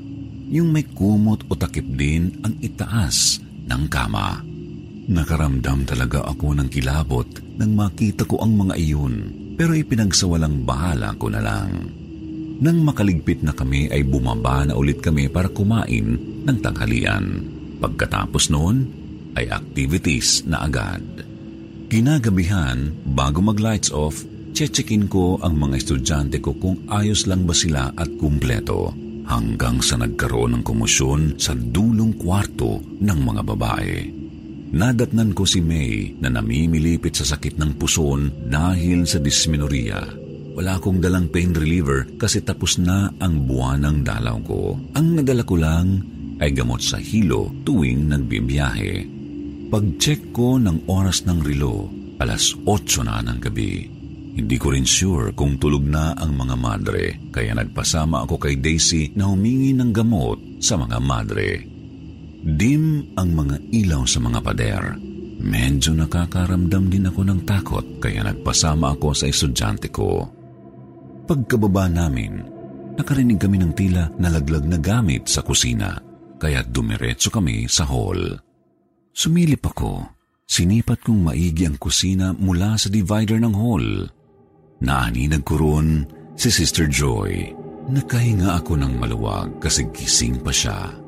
Yung 0.53 0.69
may 0.69 0.85
kumot 0.85 1.49
o 1.49 1.57
takip 1.57 1.97
din 1.97 2.29
ang 2.45 2.53
itaas 2.61 3.41
ng 3.65 3.89
kama. 3.89 4.52
Nakaramdam 5.03 5.83
talaga 5.83 6.23
ako 6.23 6.55
ng 6.55 6.67
kilabot 6.71 7.27
nang 7.59 7.75
makita 7.75 8.23
ko 8.23 8.39
ang 8.39 8.55
mga 8.55 8.79
iyon 8.79 9.15
pero 9.59 9.75
ipinagsawalang 9.75 10.63
bahala 10.63 11.11
ko 11.19 11.27
na 11.27 11.43
lang. 11.43 11.91
Nang 12.63 12.79
makaligpit 12.87 13.43
na 13.43 13.51
kami 13.51 13.91
ay 13.91 14.07
bumaba 14.07 14.63
na 14.63 14.79
ulit 14.79 15.03
kami 15.03 15.27
para 15.27 15.51
kumain 15.51 16.15
ng 16.47 16.57
tanghalian. 16.63 17.43
Pagkatapos 17.83 18.47
noon 18.47 18.87
ay 19.35 19.51
activities 19.51 20.47
na 20.47 20.63
agad. 20.63 21.03
Kinagabihan, 21.91 22.95
bago 23.03 23.43
mag-lights 23.43 23.91
off, 23.91 24.23
checkin 24.55 25.11
ko 25.11 25.35
ang 25.43 25.59
mga 25.59 25.83
estudyante 25.83 26.39
ko 26.39 26.55
kung 26.55 26.87
ayos 26.87 27.27
lang 27.27 27.43
ba 27.43 27.51
sila 27.51 27.91
at 27.91 28.07
kumpleto 28.15 28.95
hanggang 29.27 29.83
sa 29.83 29.99
nagkaroon 29.99 30.57
ng 30.57 30.63
komosyon 30.63 31.35
sa 31.35 31.51
dulong 31.51 32.15
kwarto 32.15 32.79
ng 33.03 33.19
mga 33.19 33.41
babae. 33.43 34.22
Nadatnan 34.73 35.37
ko 35.37 35.45
si 35.45 35.61
May 35.61 36.17
na 36.17 36.33
namimilipit 36.33 37.13
sa 37.13 37.37
sakit 37.37 37.61
ng 37.61 37.77
puson 37.77 38.49
dahil 38.49 39.05
sa 39.05 39.21
dysmenorrhea. 39.21 40.01
Wala 40.57 40.81
akong 40.81 40.97
dalang 40.97 41.29
pain 41.29 41.53
reliever 41.53 42.09
kasi 42.17 42.41
tapos 42.41 42.81
na 42.81 43.13
ang 43.21 43.45
buwan 43.45 43.85
ng 43.85 43.97
dalaw 44.01 44.37
ko. 44.41 44.73
Ang 44.97 45.21
nadala 45.21 45.45
ko 45.45 45.61
lang 45.61 46.01
ay 46.41 46.49
gamot 46.57 46.81
sa 46.81 46.97
hilo 46.97 47.53
tuwing 47.61 48.09
nagbibiyahe. 48.09 49.05
Pag-check 49.69 50.33
ko 50.33 50.57
ng 50.57 50.89
oras 50.89 51.25
ng 51.29 51.41
relo, 51.45 51.89
alas 52.17 52.57
8 52.65 53.05
na 53.05 53.21
ng 53.21 53.39
gabi. 53.41 53.73
Hindi 54.33 54.57
ko 54.57 54.73
rin 54.73 54.89
sure 54.89 55.37
kung 55.37 55.61
tulog 55.61 55.85
na 55.85 56.17
ang 56.17 56.33
mga 56.33 56.55
madre, 56.57 57.21
kaya 57.29 57.53
nagpasama 57.53 58.25
ako 58.25 58.41
kay 58.41 58.57
Daisy 58.57 59.13
na 59.13 59.29
humingi 59.29 59.77
ng 59.77 59.93
gamot 59.93 60.57
sa 60.57 60.81
mga 60.81 60.97
madre. 60.97 61.49
Dim 62.43 63.15
ang 63.15 63.31
mga 63.31 63.55
ilaw 63.71 64.03
sa 64.03 64.19
mga 64.19 64.39
pader. 64.43 64.83
Medyo 65.39 65.95
nakakaramdam 65.95 66.91
din 66.91 67.07
ako 67.07 67.21
ng 67.23 67.39
takot 67.47 67.85
kaya 68.03 68.19
nagpasama 68.19 68.99
ako 68.99 69.15
sa 69.15 69.31
estudyante 69.31 69.87
ko. 69.87 70.27
Pagkababa 71.23 71.87
namin, 71.87 72.43
nakarinig 72.99 73.39
kami 73.39 73.63
ng 73.63 73.71
tila 73.71 74.11
nalaglag 74.19 74.67
na 74.67 74.75
gamit 74.75 75.31
sa 75.31 75.39
kusina, 75.39 75.95
kaya 76.35 76.67
dumiretso 76.67 77.31
kami 77.31 77.63
sa 77.71 77.87
hall. 77.87 78.35
Sumilip 79.15 79.63
ako. 79.63 80.03
Sinipat 80.43 80.99
kong 80.99 81.31
maigi 81.31 81.63
ang 81.63 81.79
kusina 81.79 82.35
mula 82.35 82.75
sa 82.75 82.91
divider 82.91 83.39
ng 83.39 83.55
hall. 83.55 83.87
Naaninag 84.83 85.47
ko 85.47 85.55
roon 85.55 86.03
si 86.35 86.51
Sister 86.51 86.91
Joy. 86.91 87.55
Nakahinga 87.87 88.59
ako 88.59 88.75
ng 88.75 88.99
maluwag 88.99 89.63
kasi 89.63 89.87
gising 89.95 90.43
pa 90.43 90.51
siya. 90.51 91.02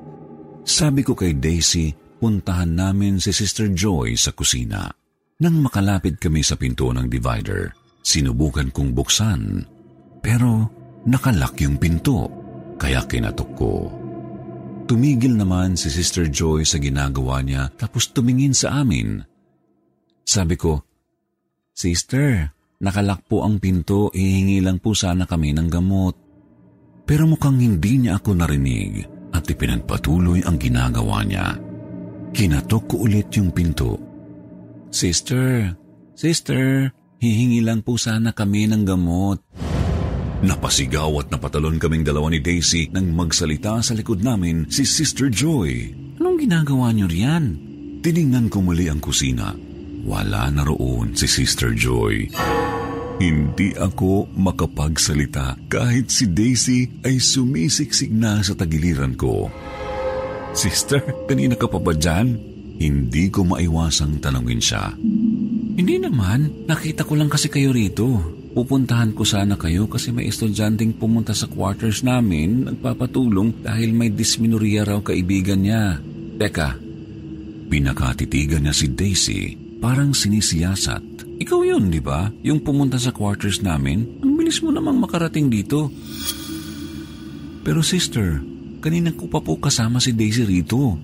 Sabi 0.65 1.05
ko 1.05 1.13
kay 1.13 1.37
Daisy, 1.37 1.93
puntahan 2.17 2.73
namin 2.73 3.21
si 3.21 3.29
Sister 3.29 3.69
Joy 3.69 4.17
sa 4.17 4.33
kusina. 4.33 4.89
Nang 5.37 5.61
makalapit 5.61 6.17
kami 6.17 6.41
sa 6.41 6.57
pinto 6.57 6.89
ng 6.89 7.05
divider, 7.05 7.69
sinubukan 8.01 8.73
kong 8.73 8.97
buksan. 8.97 9.61
Pero 10.25 10.65
nakalak 11.05 11.61
yung 11.61 11.77
pinto, 11.77 12.25
kaya 12.81 13.05
kinatok 13.05 13.51
ko. 13.53 13.73
Tumigil 14.89 15.37
naman 15.37 15.77
si 15.77 15.93
Sister 15.93 16.33
Joy 16.33 16.65
sa 16.65 16.81
ginagawa 16.81 17.45
niya 17.45 17.69
tapos 17.77 18.09
tumingin 18.09 18.57
sa 18.57 18.81
amin. 18.81 19.21
Sabi 20.25 20.57
ko, 20.57 20.81
Sister, 21.77 22.49
nakalak 22.81 23.21
po 23.29 23.45
ang 23.45 23.61
pinto, 23.61 24.09
ihingi 24.17 24.65
lang 24.65 24.81
po 24.81 24.97
sana 24.97 25.29
kami 25.29 25.53
ng 25.53 25.69
gamot. 25.69 26.15
Pero 27.05 27.29
mukhang 27.29 27.61
hindi 27.61 28.01
niya 28.01 28.17
ako 28.17 28.33
narinig 28.33 29.14
at 29.35 29.45
ipinagpatuloy 29.51 30.43
ang 30.47 30.55
ginagawa 30.55 31.21
niya. 31.27 31.59
Kinatok 32.35 32.83
ko 32.87 32.95
ulit 33.07 33.31
yung 33.35 33.51
pinto. 33.51 33.99
Sister, 34.91 35.75
sister, 36.15 36.91
hihingi 37.19 37.59
lang 37.63 37.83
po 37.83 37.99
sana 37.99 38.31
kami 38.31 38.67
ng 38.67 38.83
gamot. 38.87 39.39
Napasigaw 40.43 41.23
at 41.23 41.27
napatalon 41.31 41.79
kaming 41.79 42.03
dalawa 42.03 42.27
ni 42.31 42.43
Daisy 42.43 42.91
nang 42.91 43.11
magsalita 43.15 43.79
sa 43.79 43.95
likod 43.95 44.19
namin 44.19 44.67
si 44.67 44.83
Sister 44.83 45.31
Joy. 45.31 45.95
Anong 46.19 46.37
ginagawa 46.43 46.91
niyo 46.91 47.07
riyan? 47.07 47.45
Tiningnan 48.03 48.51
ko 48.51 48.59
muli 48.61 48.91
ang 48.91 48.99
kusina. 48.99 49.55
Wala 50.05 50.51
na 50.53 50.61
roon 50.67 51.15
si 51.17 51.25
Sister 51.25 51.73
Joy. 51.73 52.29
Hindi 53.15 53.71
ako 53.71 54.27
makapagsalita 54.35 55.71
kahit 55.71 56.11
si 56.11 56.27
Daisy 56.27 56.99
ay 57.07 57.23
sumisiksik 57.23 58.11
na 58.11 58.43
sa 58.43 58.51
tagiliran 58.59 59.15
ko. 59.15 59.47
Sister, 60.51 60.99
kanina 61.23 61.55
ka 61.55 61.71
pa 61.71 61.79
ba 61.79 61.95
dyan? 61.95 62.35
Hindi 62.75 63.31
ko 63.31 63.47
maiwasang 63.47 64.19
tanongin 64.19 64.59
siya. 64.59 64.91
Hindi 65.79 65.95
naman, 65.95 66.67
nakita 66.67 67.07
ko 67.07 67.15
lang 67.15 67.31
kasi 67.31 67.47
kayo 67.47 67.71
rito. 67.71 68.19
Pupuntahan 68.51 69.15
ko 69.15 69.23
sana 69.23 69.55
kayo 69.55 69.87
kasi 69.87 70.11
may 70.11 70.27
estudyanteng 70.27 70.95
pumunta 70.95 71.31
sa 71.31 71.47
quarters 71.47 72.03
namin 72.03 72.67
nagpapatulong 72.67 73.63
dahil 73.63 73.95
may 73.95 74.11
dysmenorrhea 74.11 74.83
raw 74.83 74.99
kaibigan 74.99 75.63
niya. 75.63 75.99
Teka, 76.35 76.75
pinakatitigan 77.71 78.63
niya 78.63 78.75
si 78.75 78.91
Daisy 78.91 79.41
parang 79.79 80.11
sinisiyasat. 80.11 81.24
Ikaw 81.35 81.59
yun, 81.67 81.91
di 81.91 81.99
ba? 81.99 82.31
Yung 82.47 82.63
pumunta 82.63 82.95
sa 82.95 83.11
quarters 83.11 83.59
namin. 83.59 84.23
Ang 84.23 84.39
bilis 84.39 84.63
mo 84.63 84.71
namang 84.71 84.95
makarating 84.99 85.51
dito. 85.51 85.91
Pero 87.65 87.83
sister, 87.83 88.39
kanina 88.79 89.11
ko 89.11 89.27
pa 89.27 89.43
po 89.43 89.59
kasama 89.59 89.99
si 89.99 90.15
Daisy 90.15 90.47
rito. 90.47 90.95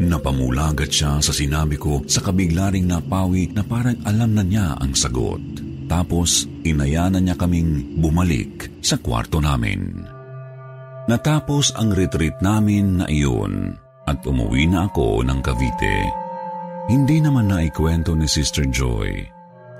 Napamulagat 0.00 0.88
siya 0.88 1.20
sa 1.20 1.30
sinabi 1.34 1.76
ko 1.76 2.00
sa 2.08 2.24
kabiglaring 2.24 2.88
napawi 2.88 3.52
na 3.52 3.60
parang 3.60 4.00
alam 4.08 4.32
na 4.32 4.42
niya 4.46 4.78
ang 4.80 4.96
sagot. 4.96 5.42
Tapos 5.90 6.48
inayanan 6.64 7.28
niya 7.28 7.36
kaming 7.36 8.00
bumalik 8.00 8.72
sa 8.80 8.96
kwarto 8.96 9.44
namin. 9.44 10.08
Natapos 11.10 11.74
ang 11.76 11.92
retreat 11.92 12.40
namin 12.40 13.02
na 13.02 13.06
iyon 13.10 13.76
at 14.08 14.22
umuwi 14.24 14.70
na 14.70 14.88
ako 14.88 15.20
ng 15.26 15.38
Cavite. 15.44 16.21
Hindi 16.90 17.22
naman 17.22 17.50
naikwento 17.50 18.14
ni 18.18 18.26
Sister 18.26 18.66
Joy. 18.66 19.22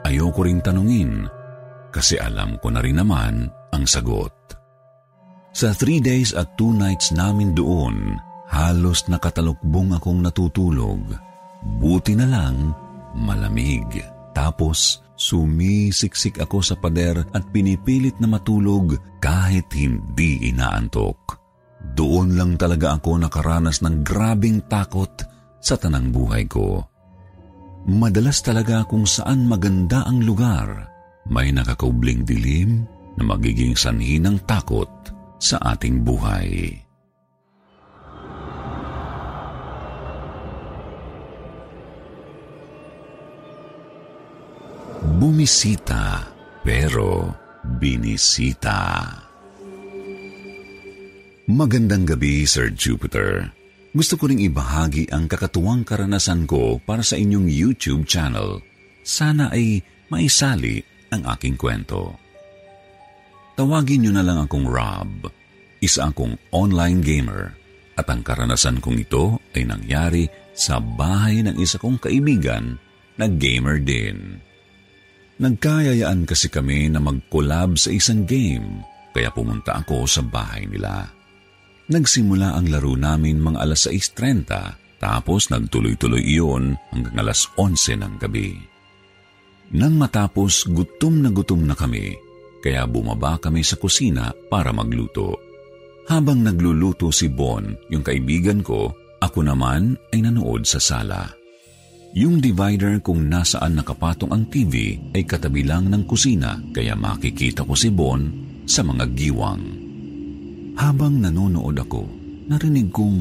Ayoko 0.06 0.46
ring 0.46 0.62
tanungin 0.62 1.26
kasi 1.94 2.18
alam 2.18 2.58
ko 2.62 2.70
na 2.70 2.82
rin 2.82 2.98
naman 2.98 3.50
ang 3.74 3.84
sagot. 3.86 4.34
Sa 5.52 5.76
three 5.76 6.00
days 6.00 6.32
at 6.32 6.56
two 6.56 6.72
nights 6.72 7.12
namin 7.12 7.52
doon, 7.52 8.16
halos 8.48 9.06
nakatalukbong 9.06 9.94
akong 9.94 10.24
natutulog. 10.24 11.02
Buti 11.78 12.16
na 12.16 12.26
lang, 12.26 12.72
malamig. 13.12 14.00
Tapos 14.32 15.02
Sumisiksik 15.22 16.42
ako 16.42 16.58
sa 16.66 16.74
pader 16.74 17.22
at 17.30 17.46
pinipilit 17.54 18.18
na 18.18 18.26
matulog 18.26 18.98
kahit 19.22 19.70
hindi 19.70 20.50
inaantok. 20.50 21.38
Doon 21.94 22.34
lang 22.34 22.58
talaga 22.58 22.98
ako 22.98 23.22
nakaranas 23.22 23.86
ng 23.86 24.02
grabing 24.02 24.66
takot 24.66 25.14
sa 25.62 25.78
tanang 25.78 26.10
buhay 26.10 26.50
ko. 26.50 26.82
Madalas 27.82 28.38
talaga 28.46 28.86
kung 28.86 29.02
saan 29.02 29.42
maganda 29.50 30.06
ang 30.06 30.22
lugar, 30.22 30.86
may 31.26 31.50
nakakubling 31.50 32.22
dilim 32.22 32.86
na 33.18 33.26
magiging 33.26 33.74
sanhi 33.74 34.22
ng 34.22 34.38
takot 34.46 34.88
sa 35.42 35.58
ating 35.74 36.06
buhay. 36.06 36.78
Bumisita, 45.18 46.22
pero 46.62 47.34
binisita. 47.82 49.10
Magandang 51.50 52.06
gabi, 52.06 52.46
Sir 52.46 52.70
Jupiter. 52.70 53.61
Gusto 53.92 54.16
ko 54.16 54.24
ring 54.32 54.40
ibahagi 54.40 55.12
ang 55.12 55.28
kakatuwang 55.28 55.84
karanasan 55.84 56.48
ko 56.48 56.80
para 56.80 57.04
sa 57.04 57.20
inyong 57.20 57.44
YouTube 57.44 58.08
channel. 58.08 58.64
Sana 59.04 59.52
ay 59.52 59.84
maisali 60.08 60.80
ang 61.12 61.28
aking 61.28 61.60
kwento. 61.60 62.16
Tawagin 63.52 64.08
niyo 64.08 64.12
na 64.16 64.24
lang 64.24 64.40
akong 64.40 64.64
Rob. 64.64 65.28
Isa 65.84 66.08
akong 66.08 66.40
online 66.56 67.04
gamer 67.04 67.52
at 68.00 68.08
ang 68.08 68.24
karanasan 68.24 68.80
kong 68.80 69.04
ito 69.04 69.36
ay 69.52 69.68
nangyari 69.68 70.24
sa 70.56 70.80
bahay 70.80 71.44
ng 71.44 71.60
isa 71.60 71.76
kong 71.76 72.00
kaibigan 72.00 72.80
na 73.20 73.28
gamer 73.28 73.76
din. 73.76 74.40
Nagkayayaan 75.36 76.24
kasi 76.24 76.48
kami 76.48 76.88
na 76.88 77.02
mag-collab 77.02 77.76
sa 77.76 77.92
isang 77.92 78.24
game, 78.24 78.80
kaya 79.12 79.28
pumunta 79.28 79.84
ako 79.84 80.08
sa 80.08 80.24
bahay 80.24 80.64
nila. 80.64 81.08
Nagsimula 81.92 82.56
ang 82.56 82.72
laro 82.72 82.96
namin 82.96 83.36
mga 83.36 83.68
alas 83.68 83.84
6.30, 83.84 84.48
tapos 84.96 85.52
nagtuloy-tuloy 85.52 86.24
iyon 86.24 86.72
hanggang 86.88 87.20
alas 87.20 87.44
11 87.60 88.00
ng 88.00 88.14
gabi. 88.16 88.56
Nang 89.76 90.00
matapos, 90.00 90.64
gutom 90.72 91.20
na 91.20 91.28
gutom 91.28 91.68
na 91.68 91.76
kami, 91.76 92.16
kaya 92.64 92.88
bumaba 92.88 93.36
kami 93.36 93.60
sa 93.60 93.76
kusina 93.76 94.32
para 94.48 94.72
magluto. 94.72 95.36
Habang 96.08 96.40
nagluluto 96.40 97.12
si 97.12 97.28
Bon, 97.28 97.60
yung 97.92 98.00
kaibigan 98.00 98.64
ko, 98.64 98.88
ako 99.20 99.44
naman 99.44 99.92
ay 100.16 100.24
nanood 100.24 100.64
sa 100.64 100.80
sala. 100.80 101.28
Yung 102.16 102.40
divider 102.40 103.04
kung 103.04 103.28
nasaan 103.28 103.76
nakapatong 103.76 104.32
ang 104.32 104.48
TV 104.48 104.96
ay 105.12 105.28
katabi 105.28 105.60
lang 105.64 105.92
ng 105.92 106.08
kusina 106.08 106.56
kaya 106.72 106.96
makikita 106.96 107.68
ko 107.68 107.76
si 107.76 107.92
Bon 107.92 108.32
sa 108.64 108.80
mga 108.80 109.12
giwang. 109.12 109.81
Habang 110.78 111.20
nanonood 111.20 111.76
ako, 111.76 112.02
narinig 112.48 112.88
kong 112.88 113.18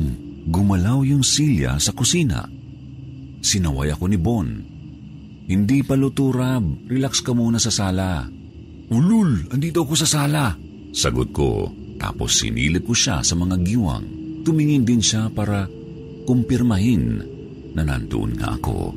gumalaw 0.48 1.04
yung 1.04 1.22
silya 1.22 1.76
sa 1.78 1.92
kusina. 1.92 2.48
Sinaway 3.42 3.92
ako 3.92 4.06
ni 4.08 4.18
Bon. 4.22 4.48
Hindi 5.52 5.84
pa 5.84 6.00
luto, 6.00 6.32
Rab. 6.32 6.88
Relax 6.88 7.20
ka 7.20 7.36
muna 7.36 7.60
sa 7.60 7.74
sala. 7.74 8.24
Ulul, 8.92 9.52
andito 9.52 9.84
ako 9.84 9.94
sa 10.00 10.08
sala. 10.08 10.56
Sagot 10.96 11.36
ko, 11.36 11.68
tapos 12.00 12.40
sinilip 12.40 12.88
ko 12.88 12.96
siya 12.96 13.20
sa 13.20 13.36
mga 13.36 13.60
giwang. 13.66 14.06
Tumingin 14.48 14.88
din 14.88 15.04
siya 15.04 15.28
para 15.30 15.68
kumpirmahin 16.24 17.20
na 17.76 17.82
nandoon 17.84 18.32
nga 18.40 18.56
ako. 18.56 18.96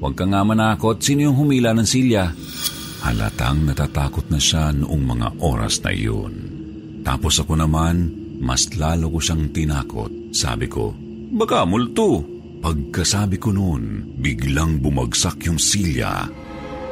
Huwag 0.00 0.14
ka 0.14 0.24
nga 0.28 0.44
manakot, 0.44 1.00
sino 1.00 1.28
yung 1.28 1.36
humila 1.40 1.72
ng 1.72 1.88
silya? 1.88 2.28
Halatang 3.02 3.64
natatakot 3.64 4.28
na 4.28 4.40
siya 4.40 4.72
noong 4.74 5.02
mga 5.02 5.28
oras 5.40 5.80
na 5.80 5.90
iyon. 5.92 6.55
Tapos 7.06 7.38
ako 7.38 7.54
naman, 7.54 8.10
mas 8.42 8.66
lalo 8.74 9.14
ko 9.14 9.22
siyang 9.22 9.54
tinakot. 9.54 10.34
Sabi 10.34 10.66
ko, 10.66 10.90
baka 11.30 11.62
multo. 11.62 12.34
Pagkasabi 12.56 13.38
ko 13.38 13.54
noon, 13.54 14.16
biglang 14.18 14.82
bumagsak 14.82 15.46
yung 15.46 15.60
silya. 15.60 16.26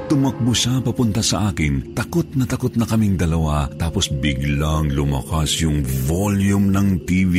Tumakbo 0.07 0.55
siya 0.55 0.79
papunta 0.79 1.19
sa 1.19 1.51
akin, 1.51 1.97
takot 1.97 2.29
na 2.39 2.47
takot 2.47 2.71
na 2.79 2.87
kaming 2.87 3.19
dalawa, 3.19 3.67
tapos 3.75 4.07
biglang 4.13 4.93
lumakas 4.95 5.65
yung 5.65 5.83
volume 5.83 6.71
ng 6.71 6.89
TV. 7.03 7.35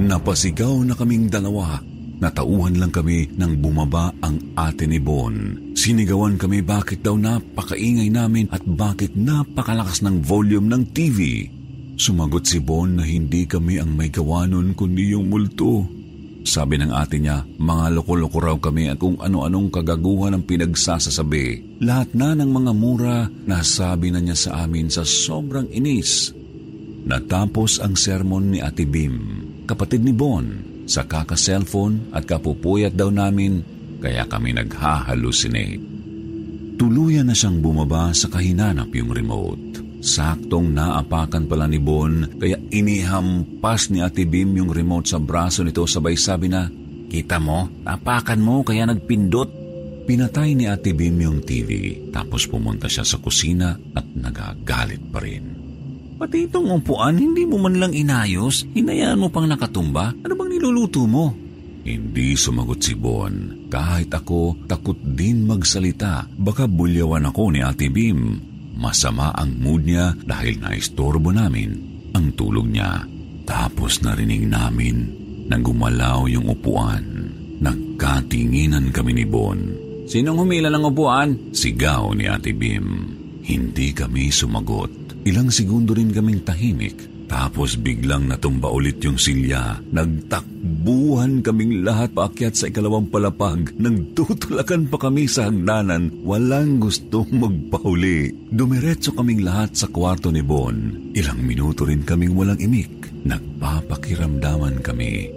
Napasigaw 0.00 0.82
na 0.82 0.98
kaming 0.98 1.30
dalawa 1.30 1.78
Natauhan 2.20 2.76
lang 2.76 2.92
kami 2.92 3.32
nang 3.40 3.56
bumaba 3.56 4.12
ang 4.20 4.36
ate 4.52 4.84
ni 4.84 5.00
Bon. 5.00 5.32
Sinigawan 5.80 6.36
kami 6.36 6.60
bakit 6.60 7.00
daw 7.00 7.16
napakaingay 7.16 8.12
namin 8.12 8.52
at 8.52 8.60
bakit 8.68 9.16
napakalakas 9.16 10.04
ng 10.04 10.20
volume 10.20 10.68
ng 10.68 10.92
TV. 10.92 11.48
Sumagot 11.96 12.44
si 12.44 12.60
Bon 12.60 12.84
na 12.84 13.00
hindi 13.00 13.48
kami 13.48 13.80
ang 13.80 13.96
may 13.96 14.12
gawa 14.12 14.44
nun 14.44 14.76
kundi 14.76 15.16
yung 15.16 15.32
multo. 15.32 15.88
Sabi 16.44 16.76
ng 16.76 16.92
ate 16.92 17.16
niya, 17.16 17.48
mga 17.56 17.96
loko-loko 17.96 18.44
raw 18.44 18.56
kami 18.60 18.92
at 18.92 19.00
kung 19.00 19.16
ano-anong 19.24 19.72
kagaguhan 19.72 20.36
ang 20.36 20.44
pinagsasasabi. 20.44 21.80
Lahat 21.80 22.12
na 22.12 22.36
ng 22.36 22.52
mga 22.52 22.72
mura 22.76 23.24
nasabi 23.48 24.12
na 24.12 24.20
niya 24.20 24.36
sa 24.36 24.68
amin 24.68 24.92
sa 24.92 25.00
sobrang 25.00 25.72
inis. 25.72 26.28
Natapos 27.08 27.80
ang 27.80 27.96
sermon 27.96 28.52
ni 28.52 28.60
Ate 28.60 28.84
Bim, 28.84 29.16
kapatid 29.64 30.04
ni 30.04 30.12
Bon 30.12 30.44
sa 30.84 31.08
kaka-cellphone 31.08 32.12
at 32.12 32.28
kapupuyat 32.28 32.92
daw 32.92 33.08
namin 33.08 33.79
kaya 34.00 34.24
kami 34.26 34.56
naghahalusinate. 34.56 35.84
Tuluyan 36.80 37.28
na 37.28 37.36
siyang 37.36 37.60
bumaba 37.60 38.10
sa 38.16 38.32
kahinanap 38.32 38.88
yung 38.96 39.12
remote. 39.12 39.84
Saktong 40.00 40.72
naapakan 40.72 41.44
pala 41.44 41.68
ni 41.68 41.76
Bon 41.76 42.24
kaya 42.40 42.56
inihampas 42.72 43.92
ni 43.92 44.00
Ate 44.00 44.24
Bim 44.24 44.56
yung 44.56 44.72
remote 44.72 45.12
sa 45.12 45.20
braso 45.20 45.60
nito 45.60 45.84
sabay 45.84 46.16
sabi 46.16 46.48
na, 46.48 46.72
Kita 47.10 47.36
mo, 47.36 47.68
napakan 47.84 48.40
mo 48.40 48.64
kaya 48.64 48.88
nagpindot. 48.88 49.60
Pinatay 50.08 50.56
ni 50.56 50.64
Ate 50.64 50.96
Bim 50.96 51.20
yung 51.20 51.44
TV 51.44 52.00
tapos 52.08 52.48
pumunta 52.48 52.88
siya 52.88 53.04
sa 53.04 53.20
kusina 53.20 53.76
at 53.92 54.08
nagagalit 54.16 55.04
pa 55.12 55.20
rin. 55.20 55.60
Pati 56.20 56.48
itong 56.48 56.68
upuan, 56.68 57.16
hindi 57.16 57.48
mo 57.48 57.56
man 57.56 57.80
lang 57.80 57.96
inayos, 57.96 58.68
hinayaan 58.76 59.16
mo 59.16 59.32
pang 59.32 59.48
nakatumba. 59.48 60.12
Ano 60.20 60.32
bang 60.36 60.52
niluluto 60.52 61.08
mo? 61.08 61.32
Hindi 61.80 62.36
sumagot 62.36 62.80
si 62.84 62.92
Bon. 62.92 63.66
Kahit 63.72 64.12
ako, 64.12 64.68
takot 64.68 64.96
din 65.00 65.48
magsalita. 65.48 66.28
Baka 66.28 66.68
bulyawan 66.68 67.28
ako 67.32 67.56
ni 67.56 67.60
Ate 67.64 67.88
Bim. 67.88 68.36
Masama 68.76 69.32
ang 69.32 69.56
mood 69.60 69.88
niya 69.88 70.12
dahil 70.16 70.60
naistorbo 70.60 71.32
namin 71.32 71.72
ang 72.12 72.32
tulog 72.36 72.68
niya. 72.68 73.04
Tapos 73.48 74.04
narinig 74.04 74.44
namin 74.44 74.96
nang 75.48 75.64
gumalaw 75.64 76.28
yung 76.28 76.52
upuan. 76.52 77.02
Nagkatinginan 77.60 78.92
kami 78.92 79.12
ni 79.16 79.24
Bon. 79.26 79.58
Sinong 80.10 80.42
humila 80.42 80.68
ng 80.68 80.84
upuan? 80.84 81.28
Sigaw 81.52 82.12
ni 82.12 82.28
Ate 82.28 82.52
Bim. 82.52 82.86
Hindi 83.40 83.92
kami 83.96 84.28
sumagot. 84.28 85.24
Ilang 85.24 85.52
segundo 85.52 85.92
rin 85.92 86.12
kaming 86.12 86.40
tahimik 86.44 87.09
tapos 87.30 87.78
biglang 87.78 88.26
natumba 88.26 88.66
ulit 88.74 88.98
yung 89.06 89.14
silya. 89.14 89.78
Nagtakbuhan 89.94 91.46
kaming 91.46 91.86
lahat 91.86 92.10
paakyat 92.10 92.58
sa 92.58 92.66
ikalawang 92.66 93.06
palapag. 93.06 93.70
Nang 93.78 94.10
tutulakan 94.18 94.90
pa 94.90 94.98
kami 94.98 95.30
sa 95.30 95.46
hagdanan, 95.46 96.10
walang 96.26 96.82
gustong 96.82 97.30
magpahuli. 97.30 98.50
Dumiretso 98.50 99.14
kaming 99.14 99.46
lahat 99.46 99.78
sa 99.78 99.86
kwarto 99.86 100.34
ni 100.34 100.42
Bon. 100.42 100.74
Ilang 101.14 101.46
minuto 101.46 101.86
rin 101.86 102.02
kaming 102.02 102.34
walang 102.34 102.58
imik. 102.58 102.90
Nagpapakiramdaman 103.22 104.82
kami. 104.82 105.30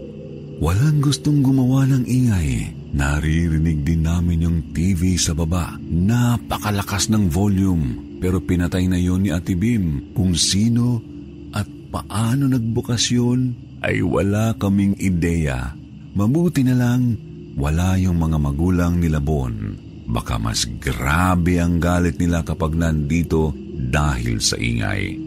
Walang 0.57 0.97
gustong 0.97 1.45
gumawa 1.45 1.85
ng 1.93 2.09
ingay. 2.09 2.73
Naririnig 2.97 3.85
din 3.85 4.01
namin 4.01 4.49
yung 4.49 4.59
TV 4.73 5.13
sa 5.21 5.37
baba. 5.37 5.77
Napakalakas 5.77 7.13
ng 7.13 7.29
volume. 7.29 8.17
Pero 8.17 8.41
pinatay 8.41 8.89
na 8.89 8.97
yon 8.97 9.25
ni 9.25 9.29
Ate 9.29 9.53
Bim. 9.53 10.15
Kung 10.17 10.33
sino 10.33 11.12
paano 11.93 12.49
nagbukas 12.49 13.13
yun 13.13 13.53
ay 13.85 14.01
wala 14.01 14.57
kaming 14.57 14.97
ideya. 14.97 15.77
Mabuti 16.17 16.65
na 16.65 16.73
lang 16.73 17.13
wala 17.53 17.93
yung 18.01 18.17
mga 18.17 18.37
magulang 18.41 18.97
ni 18.97 19.13
Labon. 19.13 19.77
Baka 20.09 20.41
mas 20.41 20.65
grabe 20.81 21.61
ang 21.61 21.77
galit 21.77 22.17
nila 22.17 22.41
kapag 22.41 22.73
nandito 22.73 23.53
dahil 23.77 24.41
sa 24.41 24.57
ingay. 24.57 25.21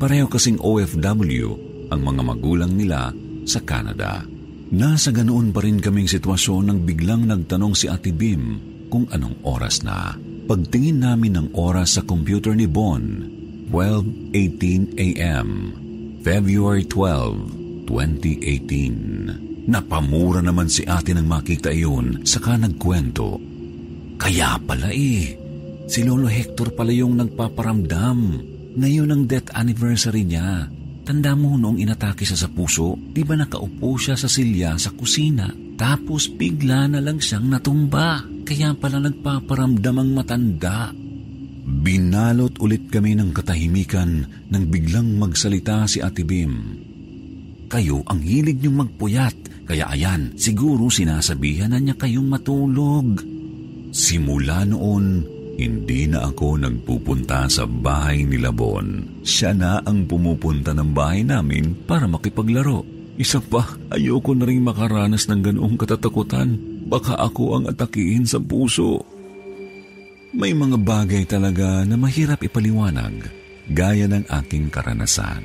Pareho 0.00 0.26
kasing 0.32 0.56
OFW 0.56 1.46
ang 1.92 2.00
mga 2.00 2.22
magulang 2.24 2.72
nila 2.72 3.12
sa 3.44 3.60
Canada. 3.60 4.24
Nasa 4.70 5.12
ganoon 5.12 5.52
pa 5.52 5.60
rin 5.60 5.82
kaming 5.82 6.08
sitwasyon 6.08 6.70
nang 6.70 6.80
biglang 6.86 7.28
nagtanong 7.28 7.76
si 7.76 7.90
Ate 7.90 8.14
Bim 8.14 8.56
kung 8.88 9.04
anong 9.12 9.44
oras 9.44 9.84
na. 9.84 10.16
Pagtingin 10.48 11.04
namin 11.04 11.36
ng 11.36 11.48
oras 11.54 11.98
sa 11.98 12.02
computer 12.02 12.56
ni 12.56 12.66
Bon, 12.66 13.02
12.18 13.70 14.98
a.m. 14.98 15.48
February 16.20 16.84
12, 16.84 17.88
2018. 17.88 19.72
Napamura 19.72 20.44
naman 20.44 20.68
si 20.68 20.84
ate 20.84 21.16
nang 21.16 21.24
makita 21.24 21.72
iyon, 21.72 22.28
saka 22.28 22.60
nagkwento. 22.60 23.40
Kaya 24.20 24.60
pala 24.60 24.92
eh, 24.92 25.32
si 25.88 26.04
Lolo 26.04 26.28
Hector 26.28 26.76
pala 26.76 26.92
yung 26.92 27.16
nagpaparamdam. 27.16 28.18
Ngayon 28.76 29.08
ang 29.08 29.24
death 29.24 29.48
anniversary 29.56 30.28
niya. 30.28 30.68
Tanda 31.08 31.32
mo 31.32 31.56
noong 31.56 31.80
inatake 31.80 32.28
siya 32.28 32.36
sa 32.36 32.52
puso, 32.52 33.00
di 33.00 33.24
ba 33.24 33.32
nakaupo 33.40 33.96
siya 33.96 34.12
sa 34.12 34.28
silya 34.28 34.76
sa 34.76 34.92
kusina? 34.92 35.48
Tapos 35.80 36.28
bigla 36.28 36.84
na 36.84 37.00
lang 37.00 37.16
siyang 37.16 37.48
natumba. 37.48 38.20
Kaya 38.44 38.76
pala 38.76 39.00
nagpaparamdam 39.00 39.96
ang 39.96 40.10
matanda. 40.12 40.92
Binalot 41.60 42.56
ulit 42.60 42.88
kami 42.88 43.16
ng 43.16 43.36
katahimikan 43.36 44.24
nang 44.48 44.64
biglang 44.72 45.20
magsalita 45.20 45.84
si 45.84 46.00
Ate 46.00 46.24
Bim. 46.24 46.80
Kayo 47.70 48.02
ang 48.10 48.18
hilig 48.18 48.58
niyong 48.58 48.82
magpuyat, 48.82 49.36
kaya 49.68 49.86
ayan, 49.86 50.34
siguro 50.34 50.90
sinasabihan 50.90 51.70
na 51.70 51.78
niya 51.78 51.94
kayong 51.94 52.26
matulog. 52.26 53.22
Simula 53.94 54.66
noon, 54.66 55.22
hindi 55.60 56.08
na 56.10 56.26
ako 56.26 56.58
nagpupunta 56.58 57.46
sa 57.46 57.68
bahay 57.68 58.24
ni 58.24 58.40
Labon. 58.40 59.20
Siya 59.22 59.54
na 59.54 59.78
ang 59.84 60.08
pumupunta 60.08 60.72
ng 60.74 60.90
bahay 60.90 61.22
namin 61.22 61.76
para 61.86 62.08
makipaglaro. 62.08 62.82
Isa 63.20 63.38
pa, 63.38 63.68
ayoko 63.92 64.32
na 64.32 64.48
rin 64.48 64.64
makaranas 64.64 65.28
ng 65.28 65.44
ganoong 65.44 65.76
katatakutan. 65.76 66.56
Baka 66.88 67.20
ako 67.20 67.60
ang 67.60 67.64
atakihin 67.68 68.24
sa 68.24 68.40
puso. 68.40 69.04
May 70.30 70.54
mga 70.54 70.78
bagay 70.78 71.26
talaga 71.26 71.82
na 71.82 71.98
mahirap 71.98 72.38
ipaliwanag 72.38 73.26
gaya 73.66 74.06
ng 74.06 74.30
aking 74.30 74.70
karanasan. 74.70 75.42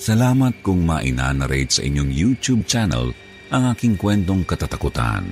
Salamat 0.00 0.64
kung 0.64 0.84
mainanarate 0.84 1.80
sa 1.80 1.82
inyong 1.84 2.08
YouTube 2.08 2.64
channel 2.64 3.12
ang 3.52 3.72
aking 3.76 4.00
kwentong 4.00 4.48
katatakutan. 4.48 5.28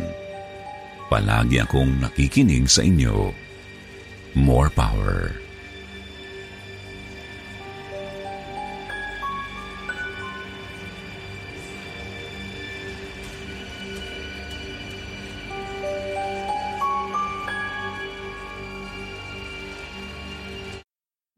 Palagi 1.08 1.60
akong 1.60 2.00
nakikinig 2.04 2.68
sa 2.68 2.84
inyo. 2.84 3.32
More 4.36 4.68
power. 4.68 5.43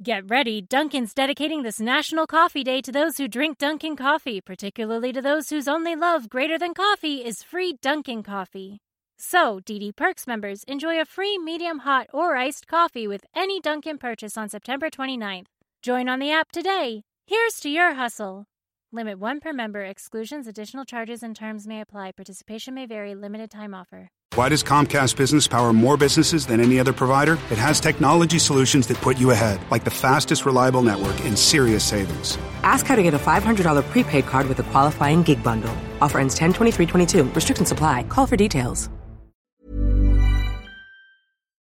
Get 0.06 0.30
ready, 0.30 0.62
Dunkin's 0.62 1.12
dedicating 1.12 1.64
this 1.64 1.80
National 1.80 2.28
Coffee 2.28 2.62
Day 2.62 2.80
to 2.80 2.92
those 2.92 3.16
who 3.16 3.26
drink 3.26 3.58
Dunkin' 3.58 3.96
coffee, 3.96 4.40
particularly 4.40 5.12
to 5.12 5.20
those 5.20 5.50
whose 5.50 5.66
only 5.66 5.96
love 5.96 6.28
greater 6.28 6.56
than 6.56 6.74
coffee 6.74 7.24
is 7.24 7.42
free 7.42 7.76
Dunkin' 7.82 8.22
coffee. 8.22 8.78
So, 9.18 9.58
DD 9.58 9.96
Perks 9.96 10.28
members 10.28 10.62
enjoy 10.68 11.00
a 11.00 11.04
free 11.04 11.38
medium 11.38 11.80
hot 11.80 12.06
or 12.12 12.36
iced 12.36 12.68
coffee 12.68 13.08
with 13.08 13.26
any 13.34 13.58
Dunkin' 13.60 13.98
purchase 13.98 14.38
on 14.38 14.48
September 14.48 14.90
29th. 14.90 15.46
Join 15.82 16.08
on 16.08 16.20
the 16.20 16.30
app 16.30 16.52
today. 16.52 17.02
Here's 17.26 17.54
to 17.54 17.68
your 17.68 17.94
hustle. 17.94 18.46
Limit 18.96 19.18
one 19.18 19.40
per 19.40 19.52
member. 19.52 19.84
Exclusions, 19.84 20.46
additional 20.46 20.86
charges, 20.86 21.22
and 21.22 21.36
terms 21.36 21.66
may 21.66 21.82
apply. 21.82 22.12
Participation 22.12 22.72
may 22.72 22.86
vary. 22.86 23.14
Limited 23.14 23.50
time 23.50 23.74
offer. 23.74 24.08
Why 24.36 24.48
does 24.48 24.62
Comcast 24.62 25.18
Business 25.18 25.46
power 25.46 25.74
more 25.74 25.98
businesses 25.98 26.46
than 26.46 26.60
any 26.60 26.80
other 26.80 26.94
provider? 26.94 27.34
It 27.50 27.58
has 27.58 27.78
technology 27.78 28.38
solutions 28.38 28.86
that 28.86 28.96
put 29.02 29.18
you 29.18 29.32
ahead, 29.32 29.60
like 29.70 29.84
the 29.84 29.90
fastest 29.90 30.46
reliable 30.46 30.80
network 30.80 31.18
and 31.26 31.36
serious 31.36 31.84
savings. 31.84 32.38
Ask 32.62 32.86
how 32.86 32.96
to 32.96 33.02
get 33.02 33.12
a 33.12 33.18
$500 33.18 33.82
prepaid 33.90 34.24
card 34.24 34.48
with 34.48 34.60
a 34.60 34.64
qualifying 34.72 35.22
gig 35.22 35.42
bundle. 35.42 35.76
Offer 36.00 36.20
ends 36.20 36.34
10 36.34 36.54
23 36.54 36.86
Restrictions 37.34 37.72
apply. 37.72 38.04
Call 38.04 38.26
for 38.26 38.36
details. 38.36 38.88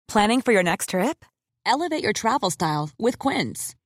Planning 0.09 0.41
for 0.41 0.51
your 0.51 0.63
next 0.63 0.89
trip? 0.89 1.23
Elevate 1.65 2.03
your 2.03 2.13
travel 2.13 2.49
style 2.49 2.89
with 2.99 3.17
Quince. 3.17 3.75